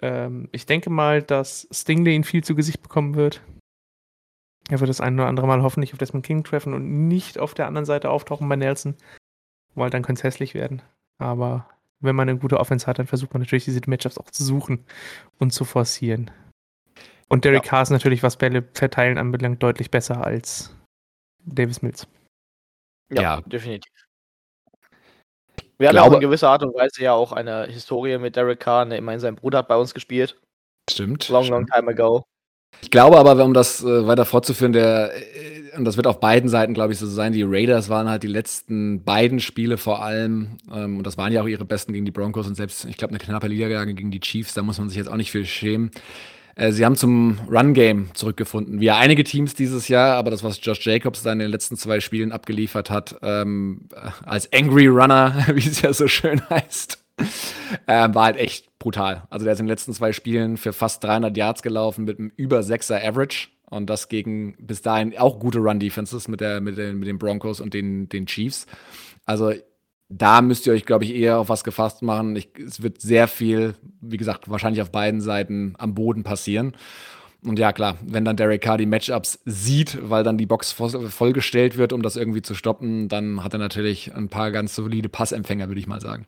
[0.00, 3.42] Ähm, ich denke mal, dass Stingley ihn viel zu Gesicht bekommen wird.
[4.68, 7.54] Er wird das ein oder andere Mal hoffentlich auf Desmond King treffen und nicht auf
[7.54, 8.94] der anderen Seite auftauchen bei Nelson,
[9.74, 10.82] weil dann könnte es hässlich werden.
[11.18, 11.68] Aber
[12.00, 14.84] wenn man eine gute Offense hat, dann versucht man natürlich diese Matchups auch zu suchen
[15.38, 16.30] und zu forcieren.
[17.28, 17.70] Und Derek ja.
[17.70, 20.74] Carr ist natürlich, was Bälle verteilen anbelangt, deutlich besser als
[21.44, 22.06] Davis Mills.
[23.10, 23.40] Ja, ja.
[23.42, 23.92] definitiv.
[25.78, 28.84] Wir haben auch in gewisser Art und Weise ja auch eine Historie mit Derek Carr.
[28.84, 30.40] Ne, immerhin sein Bruder hat bei uns gespielt.
[30.90, 31.28] Stimmt.
[31.28, 31.70] Long, stimmt.
[31.70, 32.24] long time ago.
[32.80, 36.48] Ich glaube aber, um das äh, weiter fortzuführen, der, äh, und das wird auf beiden
[36.48, 40.58] Seiten, glaube ich, so sein, die Raiders waren halt die letzten beiden Spiele vor allem,
[40.72, 43.12] ähm, und das waren ja auch ihre besten gegen die Broncos und selbst, ich glaube,
[43.12, 45.90] eine knappe Niederlage gegen die Chiefs, da muss man sich jetzt auch nicht viel schämen.
[46.58, 50.58] Äh, sie haben zum Run-Game zurückgefunden, wie ja einige Teams dieses Jahr, aber das, was
[50.60, 53.88] Josh Jacobs dann in den letzten zwei Spielen abgeliefert hat, ähm,
[54.24, 56.98] als Angry Runner, wie es ja so schön heißt,
[57.86, 59.24] äh, war halt echt brutal.
[59.28, 62.32] Also der ist in den letzten zwei Spielen für fast 300 Yards gelaufen mit einem
[62.36, 63.48] über 6er Average.
[63.68, 67.74] Und das gegen bis dahin auch gute Run-Defenses mit, mit, den, mit den Broncos und
[67.74, 68.66] den, den Chiefs.
[69.26, 69.52] Also
[70.08, 72.34] da müsst ihr euch, glaube ich, eher auf was gefasst machen.
[72.34, 76.72] Ich, es wird sehr viel, wie gesagt, wahrscheinlich auf beiden Seiten am Boden passieren.
[77.44, 81.76] Und ja, klar, wenn dann Derek Carr die Matchups sieht, weil dann die Box vollgestellt
[81.76, 85.68] wird, um das irgendwie zu stoppen, dann hat er natürlich ein paar ganz solide Passempfänger,
[85.68, 86.26] würde ich mal sagen.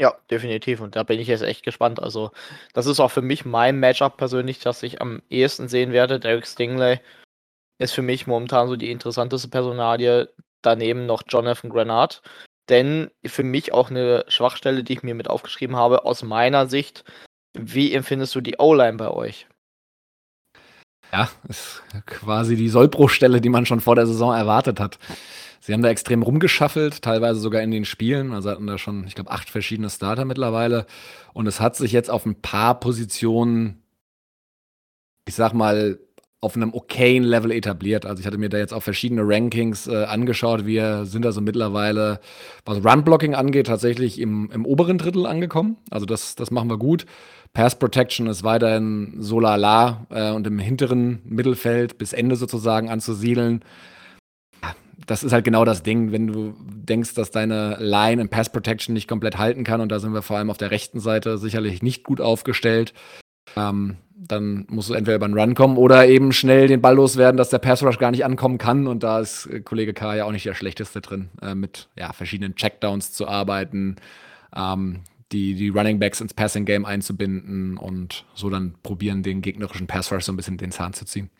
[0.00, 0.80] Ja, definitiv.
[0.80, 2.02] Und da bin ich jetzt echt gespannt.
[2.02, 2.32] Also,
[2.72, 6.18] das ist auch für mich mein Matchup persönlich, das ich am ehesten sehen werde.
[6.18, 7.00] Derek Stingley
[7.78, 10.30] ist für mich momentan so die interessanteste Personalie.
[10.62, 12.22] Daneben noch Jonathan Granat.
[12.68, 17.04] Denn für mich auch eine Schwachstelle, die ich mir mit aufgeschrieben habe, aus meiner Sicht.
[17.52, 19.46] Wie empfindest du die O-Line bei euch?
[21.12, 24.98] Ja, ist quasi die Sollbruchstelle, die man schon vor der Saison erwartet hat.
[25.64, 28.34] Sie haben da extrem rumgeschaffelt, teilweise sogar in den Spielen.
[28.34, 30.84] Also hatten da schon, ich glaube, acht verschiedene Starter mittlerweile.
[31.32, 33.82] Und es hat sich jetzt auf ein paar Positionen,
[35.26, 35.98] ich sag mal,
[36.42, 38.04] auf einem okayen Level etabliert.
[38.04, 40.66] Also ich hatte mir da jetzt auch verschiedene Rankings äh, angeschaut.
[40.66, 42.20] Wir sind also mittlerweile,
[42.66, 45.78] was Run-Blocking angeht, tatsächlich im, im oberen Drittel angekommen.
[45.88, 47.06] Also das, das machen wir gut.
[47.54, 53.64] Pass Protection ist weiterhin so lala äh, und im hinteren Mittelfeld bis Ende sozusagen anzusiedeln
[55.06, 58.92] das ist halt genau das Ding, wenn du denkst, dass deine Line im Pass Protection
[58.92, 61.82] nicht komplett halten kann und da sind wir vor allem auf der rechten Seite sicherlich
[61.82, 62.94] nicht gut aufgestellt.
[63.56, 67.36] Ähm, dann musst du entweder über einen Run kommen oder eben schnell den Ball loswerden,
[67.36, 68.86] dass der Pass Rush gar nicht ankommen kann.
[68.86, 72.12] Und da ist äh, Kollege K ja auch nicht der schlechteste drin, äh, mit ja,
[72.12, 73.96] verschiedenen Checkdowns zu arbeiten,
[74.54, 75.00] ähm,
[75.32, 80.12] die, die Running Backs ins Passing Game einzubinden und so dann probieren, den gegnerischen Pass
[80.12, 81.30] Rush so ein bisschen den Zahn zu ziehen.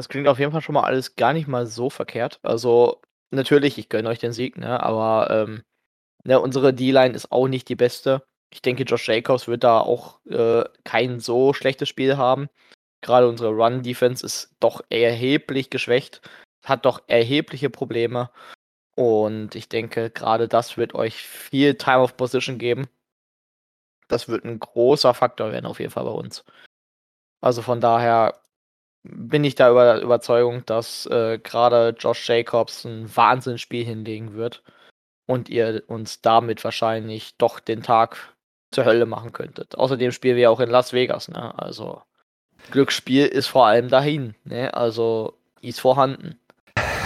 [0.00, 2.40] Das klingt auf jeden Fall schon mal alles gar nicht mal so verkehrt.
[2.42, 4.82] Also, natürlich, ich gönne euch den Sieg, ne?
[4.82, 5.62] Aber ähm,
[6.24, 8.24] ne, unsere D-Line ist auch nicht die beste.
[8.50, 12.48] Ich denke, Josh Jacobs wird da auch äh, kein so schlechtes Spiel haben.
[13.02, 16.22] Gerade unsere Run-Defense ist doch erheblich geschwächt,
[16.64, 18.30] hat doch erhebliche Probleme.
[18.96, 22.88] Und ich denke, gerade das wird euch viel Time of Position geben.
[24.08, 26.42] Das wird ein großer Faktor werden, auf jeden Fall bei uns.
[27.42, 28.40] Also von daher
[29.02, 34.62] bin ich da über Überzeugung, dass äh, gerade Josh Jacobs ein Wahnsinnsspiel hinlegen wird
[35.26, 38.34] und ihr uns damit wahrscheinlich doch den Tag
[38.70, 39.76] zur Hölle machen könntet.
[39.76, 41.58] Außerdem spielen wir auch in Las Vegas, ne?
[41.58, 42.02] Also
[42.70, 44.74] Glücksspiel ist vor allem dahin, ne?
[44.74, 46.38] Also ist vorhanden.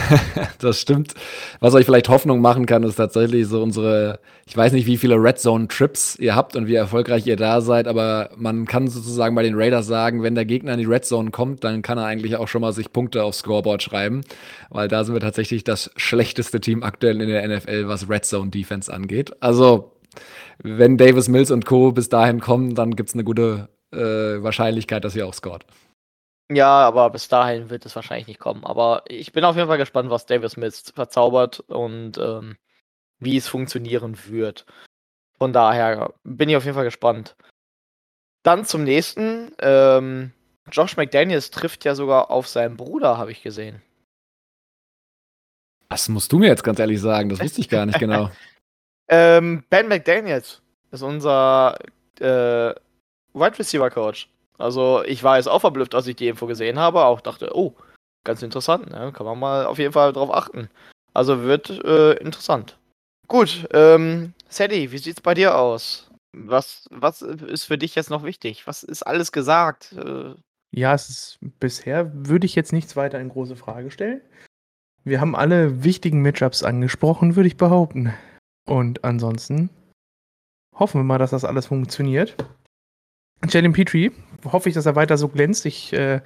[0.59, 1.15] das stimmt.
[1.61, 5.17] Was euch vielleicht Hoffnung machen kann, ist tatsächlich so unsere, ich weiß nicht, wie viele
[5.17, 9.35] Red Zone Trips ihr habt und wie erfolgreich ihr da seid, aber man kann sozusagen
[9.35, 12.07] bei den Raiders sagen, wenn der Gegner in die Red Zone kommt, dann kann er
[12.07, 14.23] eigentlich auch schon mal sich Punkte aufs Scoreboard schreiben,
[14.71, 18.51] weil da sind wir tatsächlich das schlechteste Team aktuell in der NFL, was Red Zone
[18.51, 19.33] Defense angeht.
[19.41, 19.93] Also,
[20.63, 21.93] wenn Davis Mills und Co.
[21.93, 25.65] bis dahin kommen, dann gibt es eine gute äh, Wahrscheinlichkeit, dass ihr auch scored.
[26.51, 28.65] Ja, aber bis dahin wird es wahrscheinlich nicht kommen.
[28.65, 32.57] Aber ich bin auf jeden Fall gespannt, was Davis Mills verzaubert und ähm,
[33.19, 34.67] wie es funktionieren wird.
[35.39, 37.37] Von daher bin ich auf jeden Fall gespannt.
[38.43, 39.53] Dann zum nächsten.
[39.61, 40.33] Ähm,
[40.71, 43.83] Josh McDaniels trifft ja sogar auf seinen Bruder, habe ich gesehen.
[45.89, 48.31] Das musst du mir jetzt ganz ehrlich sagen, das wusste ich gar nicht genau.
[49.09, 51.79] ähm, ben McDaniels ist unser
[52.19, 52.75] äh,
[53.35, 54.29] Wide Receiver Coach.
[54.59, 57.75] Also ich war jetzt auch verblüfft, als ich die Info gesehen habe, auch dachte, oh,
[58.25, 59.13] ganz interessant, ne?
[59.13, 60.69] kann man mal auf jeden Fall drauf achten.
[61.13, 62.79] Also wird äh, interessant.
[63.29, 66.11] Gut, ähm, Sadie, wie sieht's bei dir aus?
[66.37, 68.67] Was, was ist für dich jetzt noch wichtig?
[68.67, 69.93] Was ist alles gesagt?
[69.93, 70.35] Äh,
[70.73, 74.21] ja, es ist bisher würde ich jetzt nichts weiter in große Frage stellen.
[75.05, 78.13] Wir haben alle wichtigen Matchups angesprochen, würde ich behaupten.
[78.67, 79.71] Und ansonsten
[80.75, 82.37] hoffen wir mal, dass das alles funktioniert.
[83.49, 84.11] Jalen Petrie,
[84.45, 85.67] hoffe ich, dass er weiter so glänzt.
[85.67, 86.21] Ich äh,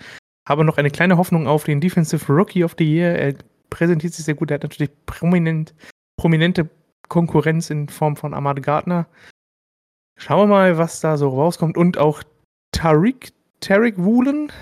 [0.49, 3.19] habe noch eine kleine Hoffnung auf den Defensive Rookie of the Year.
[3.19, 3.35] Er
[3.71, 4.51] präsentiert sich sehr gut.
[4.51, 5.75] Er hat natürlich prominent,
[6.17, 6.69] prominente
[7.09, 9.07] Konkurrenz in Form von Ahmad Gardner.
[10.19, 11.77] Schauen wir mal, was da so rauskommt.
[11.77, 12.23] Und auch
[12.73, 14.53] Tariq, Tariq Woolen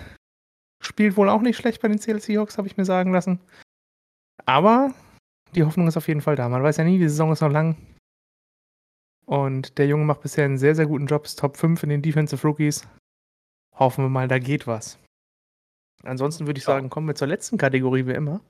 [0.83, 3.41] spielt wohl auch nicht schlecht bei den CLC Seahawks, habe ich mir sagen lassen.
[4.45, 4.93] Aber
[5.55, 6.49] die Hoffnung ist auf jeden Fall da.
[6.49, 7.77] Man weiß ja nie, die Saison ist noch lang.
[9.25, 12.03] Und der Junge macht bisher einen sehr, sehr guten Job, ist Top 5 in den
[12.03, 12.87] Defensive Rookies.
[13.79, 14.99] Hoffen wir mal, da geht was.
[16.03, 16.75] Ansonsten würde ich ja.
[16.75, 18.41] sagen, kommen wir zur letzten Kategorie wie immer.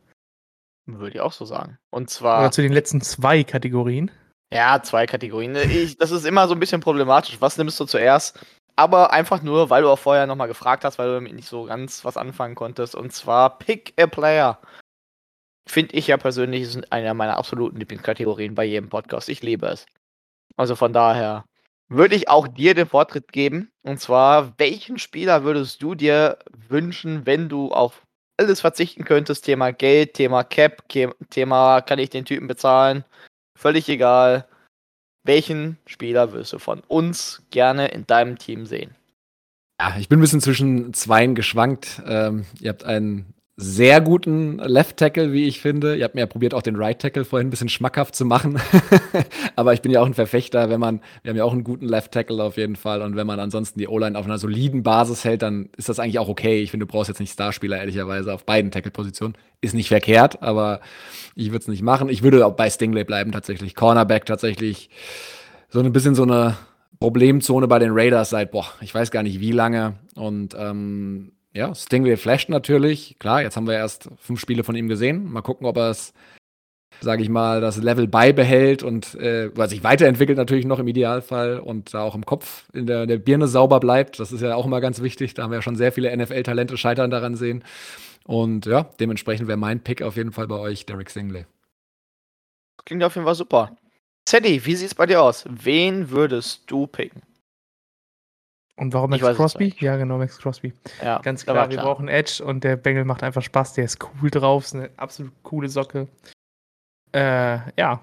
[0.86, 1.78] Würde ich auch so sagen.
[1.90, 2.40] Und zwar.
[2.40, 4.10] Oder zu den letzten zwei Kategorien.
[4.52, 5.56] Ja, zwei Kategorien.
[5.56, 7.40] Ich, das ist immer so ein bisschen problematisch.
[7.40, 8.38] Was nimmst du zuerst?
[8.76, 11.64] Aber einfach nur, weil du auch vorher nochmal gefragt hast, weil du damit nicht so
[11.64, 12.94] ganz was anfangen konntest.
[12.94, 14.60] Und zwar Pick a Player.
[15.68, 19.28] Finde ich ja persönlich ist eine meiner absoluten Lieblingskategorien bei jedem Podcast.
[19.28, 19.86] Ich liebe es.
[20.56, 21.44] Also von daher
[21.88, 23.70] würde ich auch dir den Vortritt geben.
[23.82, 28.02] Und zwar, welchen Spieler würdest du dir wünschen, wenn du auf
[28.36, 29.44] alles verzichten könntest?
[29.44, 30.88] Thema Geld, Thema Cap,
[31.30, 33.04] Thema kann ich den Typen bezahlen?
[33.56, 34.48] Völlig egal.
[35.24, 38.94] Welchen Spieler würdest du von uns gerne in deinem Team sehen?
[39.80, 42.02] Ja, ich bin ein bisschen zwischen zweien geschwankt.
[42.06, 45.96] Ähm, ihr habt einen sehr guten Left Tackle, wie ich finde.
[45.96, 48.60] Ihr habt mir ja probiert, auch den Right Tackle vorhin ein bisschen schmackhaft zu machen.
[49.56, 51.86] Aber ich bin ja auch ein Verfechter, wenn man, wir haben ja auch einen guten
[51.86, 53.00] Left Tackle auf jeden Fall.
[53.00, 56.18] Und wenn man ansonsten die O-Line auf einer soliden Basis hält, dann ist das eigentlich
[56.18, 56.60] auch okay.
[56.60, 59.36] Ich finde, du brauchst jetzt nicht Starspieler, ehrlicherweise, auf beiden Tackle-Positionen.
[59.62, 60.80] Ist nicht verkehrt, aber
[61.34, 62.10] ich würde es nicht machen.
[62.10, 63.74] Ich würde auch bei Stingley bleiben, tatsächlich.
[63.74, 64.90] Cornerback tatsächlich.
[65.70, 66.58] So ein bisschen so eine
[67.00, 69.94] Problemzone bei den Raiders seit, boah, ich weiß gar nicht wie lange.
[70.14, 73.16] Und ähm, ja, Stingley flasht natürlich.
[73.18, 75.32] Klar, jetzt haben wir erst fünf Spiele von ihm gesehen.
[75.32, 76.12] Mal gucken, ob er es,
[77.00, 81.94] sage ich mal, das Level beibehält und äh, sich weiterentwickelt natürlich noch im Idealfall und
[81.94, 84.20] da auch im Kopf in der, der Birne sauber bleibt.
[84.20, 85.32] Das ist ja auch immer ganz wichtig.
[85.32, 87.64] Da haben wir ja schon sehr viele NFL-Talente scheitern daran sehen.
[88.26, 91.46] Und ja, dementsprechend wäre mein Pick auf jeden Fall bei euch Derek Stingley.
[92.84, 93.76] Klingt auf jeden Fall super.
[94.28, 95.44] Sadie, wie sieht es bei dir aus?
[95.48, 97.22] Wen würdest du picken?
[98.76, 99.74] Und warum Max Crosby?
[99.78, 100.72] Ja, genau, Max Crosby.
[101.02, 103.72] Ja, Ganz klar, wir brauchen Edge und der Bengel macht einfach Spaß.
[103.74, 106.08] Der ist cool drauf, ist eine absolut coole Socke.
[107.12, 108.02] Äh, ja.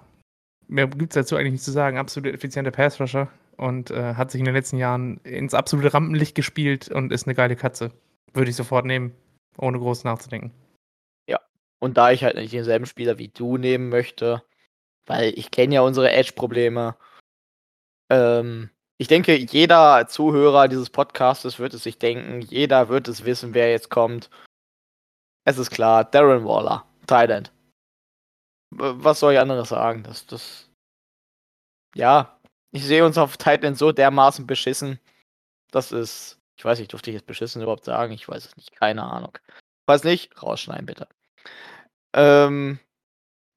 [0.68, 1.98] Mehr gibt es dazu eigentlich nicht zu sagen.
[1.98, 6.90] Absolut effizienter Pass-Rusher und äh, hat sich in den letzten Jahren ins absolute Rampenlicht gespielt
[6.90, 7.92] und ist eine geile Katze.
[8.34, 9.14] Würde ich sofort nehmen,
[9.58, 10.52] ohne groß nachzudenken.
[11.84, 14.42] Und da ich halt nicht denselben Spieler wie du nehmen möchte,
[15.06, 16.96] weil ich kenne ja unsere Edge-Probleme.
[18.10, 23.54] Ähm, ich denke, jeder Zuhörer dieses Podcastes wird es sich denken, jeder wird es wissen,
[23.54, 24.30] wer jetzt kommt.
[25.46, 27.52] Es ist klar, Darren Waller, Thailand.
[28.72, 30.04] Was soll ich anderes sagen?
[30.04, 30.70] Das, das.
[31.96, 32.40] Ja,
[32.72, 35.00] ich sehe uns auf Titan so dermaßen beschissen.
[35.72, 36.40] Das ist.
[36.58, 38.14] Ich weiß nicht, durfte ich jetzt beschissen überhaupt sagen?
[38.14, 39.38] Ich weiß es nicht, keine Ahnung.
[39.86, 41.08] Falls nicht, rausschneiden bitte.
[42.14, 42.80] Ähm,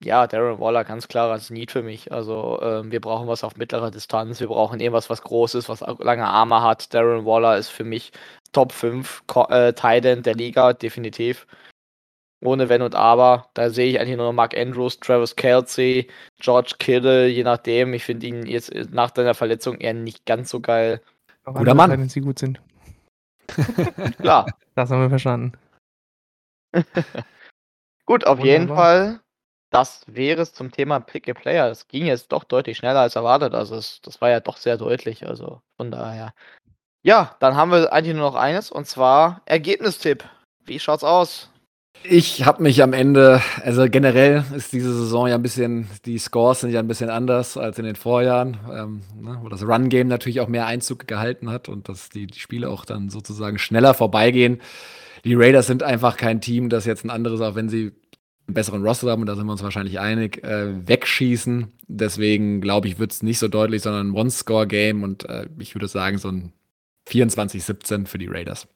[0.02, 2.12] ja, Darren Waller, ganz klares Need für mich.
[2.12, 4.40] Also, ähm, wir brauchen was auf mittlerer Distanz.
[4.40, 6.92] Wir brauchen irgendwas, was groß ist, was lange Arme hat.
[6.92, 8.12] Darren Waller ist für mich
[8.52, 11.46] Top 5 Ko- äh, Tight End der Liga, definitiv.
[12.44, 13.48] Ohne Wenn und Aber.
[13.54, 17.94] Da sehe ich eigentlich nur Mark Andrews, Travis Kelsey, George Kittle, je nachdem.
[17.94, 21.00] Ich finde ihn jetzt äh, nach seiner Verletzung eher nicht ganz so geil.
[21.44, 21.90] Auch Guter Mann.
[21.90, 22.60] Titans, die gut sind.
[24.20, 24.46] Klar.
[24.74, 25.52] Das haben wir verstanden.
[28.04, 28.76] Gut, auf jeden Wunderbar.
[28.84, 29.20] Fall.
[29.70, 31.70] Das wäre es zum Thema Pick a Player.
[31.70, 33.54] Es ging jetzt doch deutlich schneller als erwartet.
[33.54, 35.26] Also es, das war ja doch sehr deutlich.
[35.26, 36.32] Also von daher.
[37.02, 40.24] Ja, dann haben wir eigentlich nur noch eines und zwar Ergebnistipp.
[40.64, 41.50] Wie schaut's aus?
[42.02, 46.60] Ich habe mich am Ende, also generell ist diese Saison ja ein bisschen, die Scores
[46.60, 50.40] sind ja ein bisschen anders als in den Vorjahren, ähm, ne, wo das Run-Game natürlich
[50.40, 54.60] auch mehr Einzug gehalten hat und dass die, die Spiele auch dann sozusagen schneller vorbeigehen.
[55.24, 57.92] Die Raiders sind einfach kein Team, das jetzt ein anderes, auch wenn sie
[58.46, 61.72] besseren Roster haben, und da sind wir uns wahrscheinlich einig, äh, wegschießen.
[61.88, 65.88] Deswegen glaube ich, wird es nicht so deutlich, sondern ein One-Score-Game und äh, ich würde
[65.88, 66.52] sagen, so ein
[67.08, 68.68] 24-17 für die Raiders.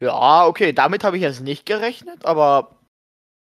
[0.00, 2.76] Ja, okay, damit habe ich jetzt nicht gerechnet, aber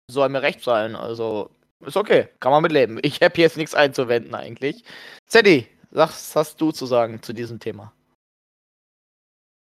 [0.10, 0.96] soll mir recht sein.
[0.96, 3.00] Also ist okay, kann man mitleben.
[3.02, 4.84] Ich habe jetzt nichts einzuwenden eigentlich.
[5.28, 7.94] Zeddy, was hast du zu sagen zu diesem Thema?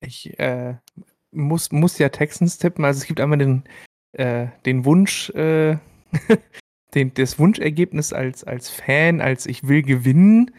[0.00, 0.76] Ich äh,
[1.32, 2.84] muss, muss ja Texans tippen.
[2.84, 3.64] Also es gibt einmal den,
[4.12, 5.78] äh, den Wunsch, äh,
[6.94, 10.50] den, das Wunschergebnis als, als Fan, als ich will gewinnen.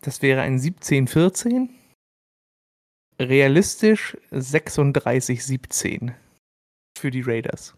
[0.00, 1.68] Das wäre ein 17-14.
[3.18, 6.12] Realistisch 36-17
[6.98, 7.74] für die Raiders.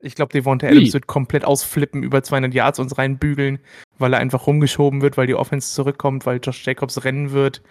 [0.00, 0.66] Ich glaube, Devonta.
[0.66, 3.58] Adams wird komplett ausflippen, über 200 Yards uns reinbügeln,
[3.96, 7.62] weil er einfach rumgeschoben wird, weil die Offense zurückkommt, weil Josh Jacobs rennen wird.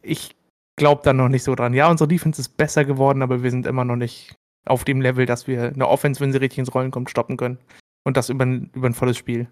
[0.00, 0.34] Ich
[0.82, 1.74] glaube da noch nicht so dran.
[1.74, 4.34] Ja, unsere Defense ist besser geworden, aber wir sind immer noch nicht
[4.66, 7.58] auf dem Level, dass wir eine Offense, wenn sie richtig ins Rollen kommt, stoppen können.
[8.02, 9.46] Und das über ein, über ein volles Spiel.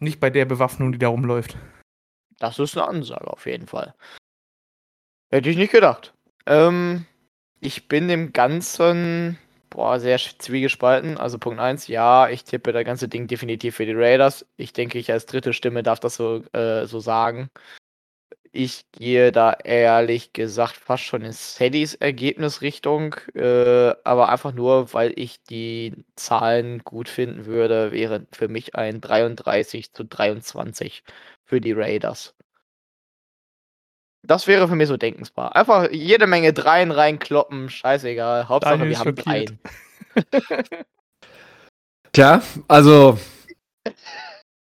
[0.00, 1.56] Nicht bei der Bewaffnung, die da rumläuft.
[2.40, 3.94] Das ist eine Ansage auf jeden Fall.
[5.30, 6.12] Hätte ich nicht gedacht.
[6.46, 7.06] Ähm,
[7.60, 9.38] ich bin dem Ganzen
[9.70, 11.16] boah, sehr zwiegespalten.
[11.16, 14.44] Also Punkt 1, ja, ich tippe das ganze Ding definitiv für die Raiders.
[14.56, 17.50] Ich denke, ich als dritte Stimme darf das so, äh, so sagen.
[18.58, 25.12] Ich gehe da ehrlich gesagt fast schon in Saddys Ergebnisrichtung, äh, aber einfach nur, weil
[25.14, 31.04] ich die Zahlen gut finden würde, wäre für mich ein 33 zu 23
[31.44, 32.34] für die Raiders.
[34.22, 35.54] Das wäre für mich so denkensbar.
[35.54, 38.48] Einfach jede Menge Dreien reinkloppen, scheißegal.
[38.48, 39.52] Hauptsache Daniel wir haben schockiert.
[40.32, 40.84] Dreien.
[42.12, 43.18] Tja, also.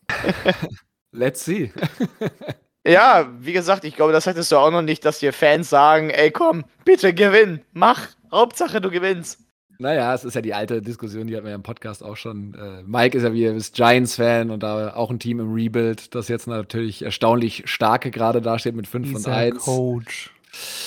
[1.14, 1.72] Let's see.
[2.88, 6.09] Ja, wie gesagt, ich glaube, das hättest du auch noch nicht, dass dir Fans sagen,
[6.09, 9.39] ey komm, bitte gewinn, mach, Hauptsache du gewinnst.
[9.77, 12.53] Naja, es ist ja die alte Diskussion, die hatten wir ja im Podcast auch schon.
[12.53, 16.15] Äh, Mike ist ja wie ihr wisst Giants-Fan und da auch ein Team im Rebuild,
[16.15, 19.57] das jetzt natürlich erstaunlich starke gerade dasteht mit 5 und Dieser 1.
[19.65, 20.31] Coach.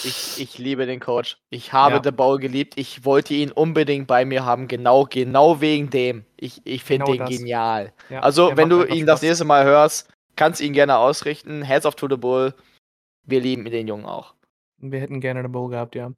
[0.04, 1.36] Ich, ich liebe den Coach.
[1.50, 2.00] Ich habe Ja.
[2.02, 2.74] The Bowl geliebt.
[2.76, 6.24] Ich wollte ihn unbedingt bei mir haben, genau, genau wegen dem.
[6.38, 7.36] Ich, ich finde Genau den das.
[7.38, 7.92] genial.
[8.08, 10.08] Ja, Also, wenn du ihn das nächste Mal hörst,
[10.38, 11.62] kannst du ihn gerne ausrichten.
[11.62, 12.54] Heads off to the Bull.
[13.24, 14.34] Wir lieben den Jungen auch.
[14.78, 16.12] Wir hätten gerne eine Bowl gehabt, ja.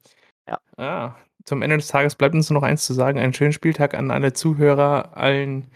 [0.47, 0.59] Ja.
[0.77, 3.19] Ah, zum Ende des Tages bleibt uns nur noch eins zu sagen.
[3.19, 5.71] Einen schönen Spieltag an alle Zuhörer, allen,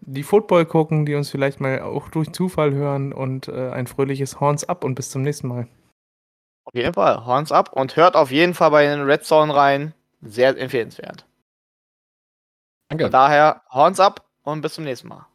[0.00, 4.40] die Football gucken, die uns vielleicht mal auch durch Zufall hören und äh, ein fröhliches
[4.40, 5.68] Horns ab und bis zum nächsten Mal.
[6.64, 9.94] Auf jeden Fall, Horns ab und hört auf jeden Fall bei den Red Zone rein.
[10.20, 11.24] Sehr empfehlenswert.
[12.88, 13.04] Danke.
[13.04, 15.26] Von daher, Horns ab und bis zum nächsten Mal.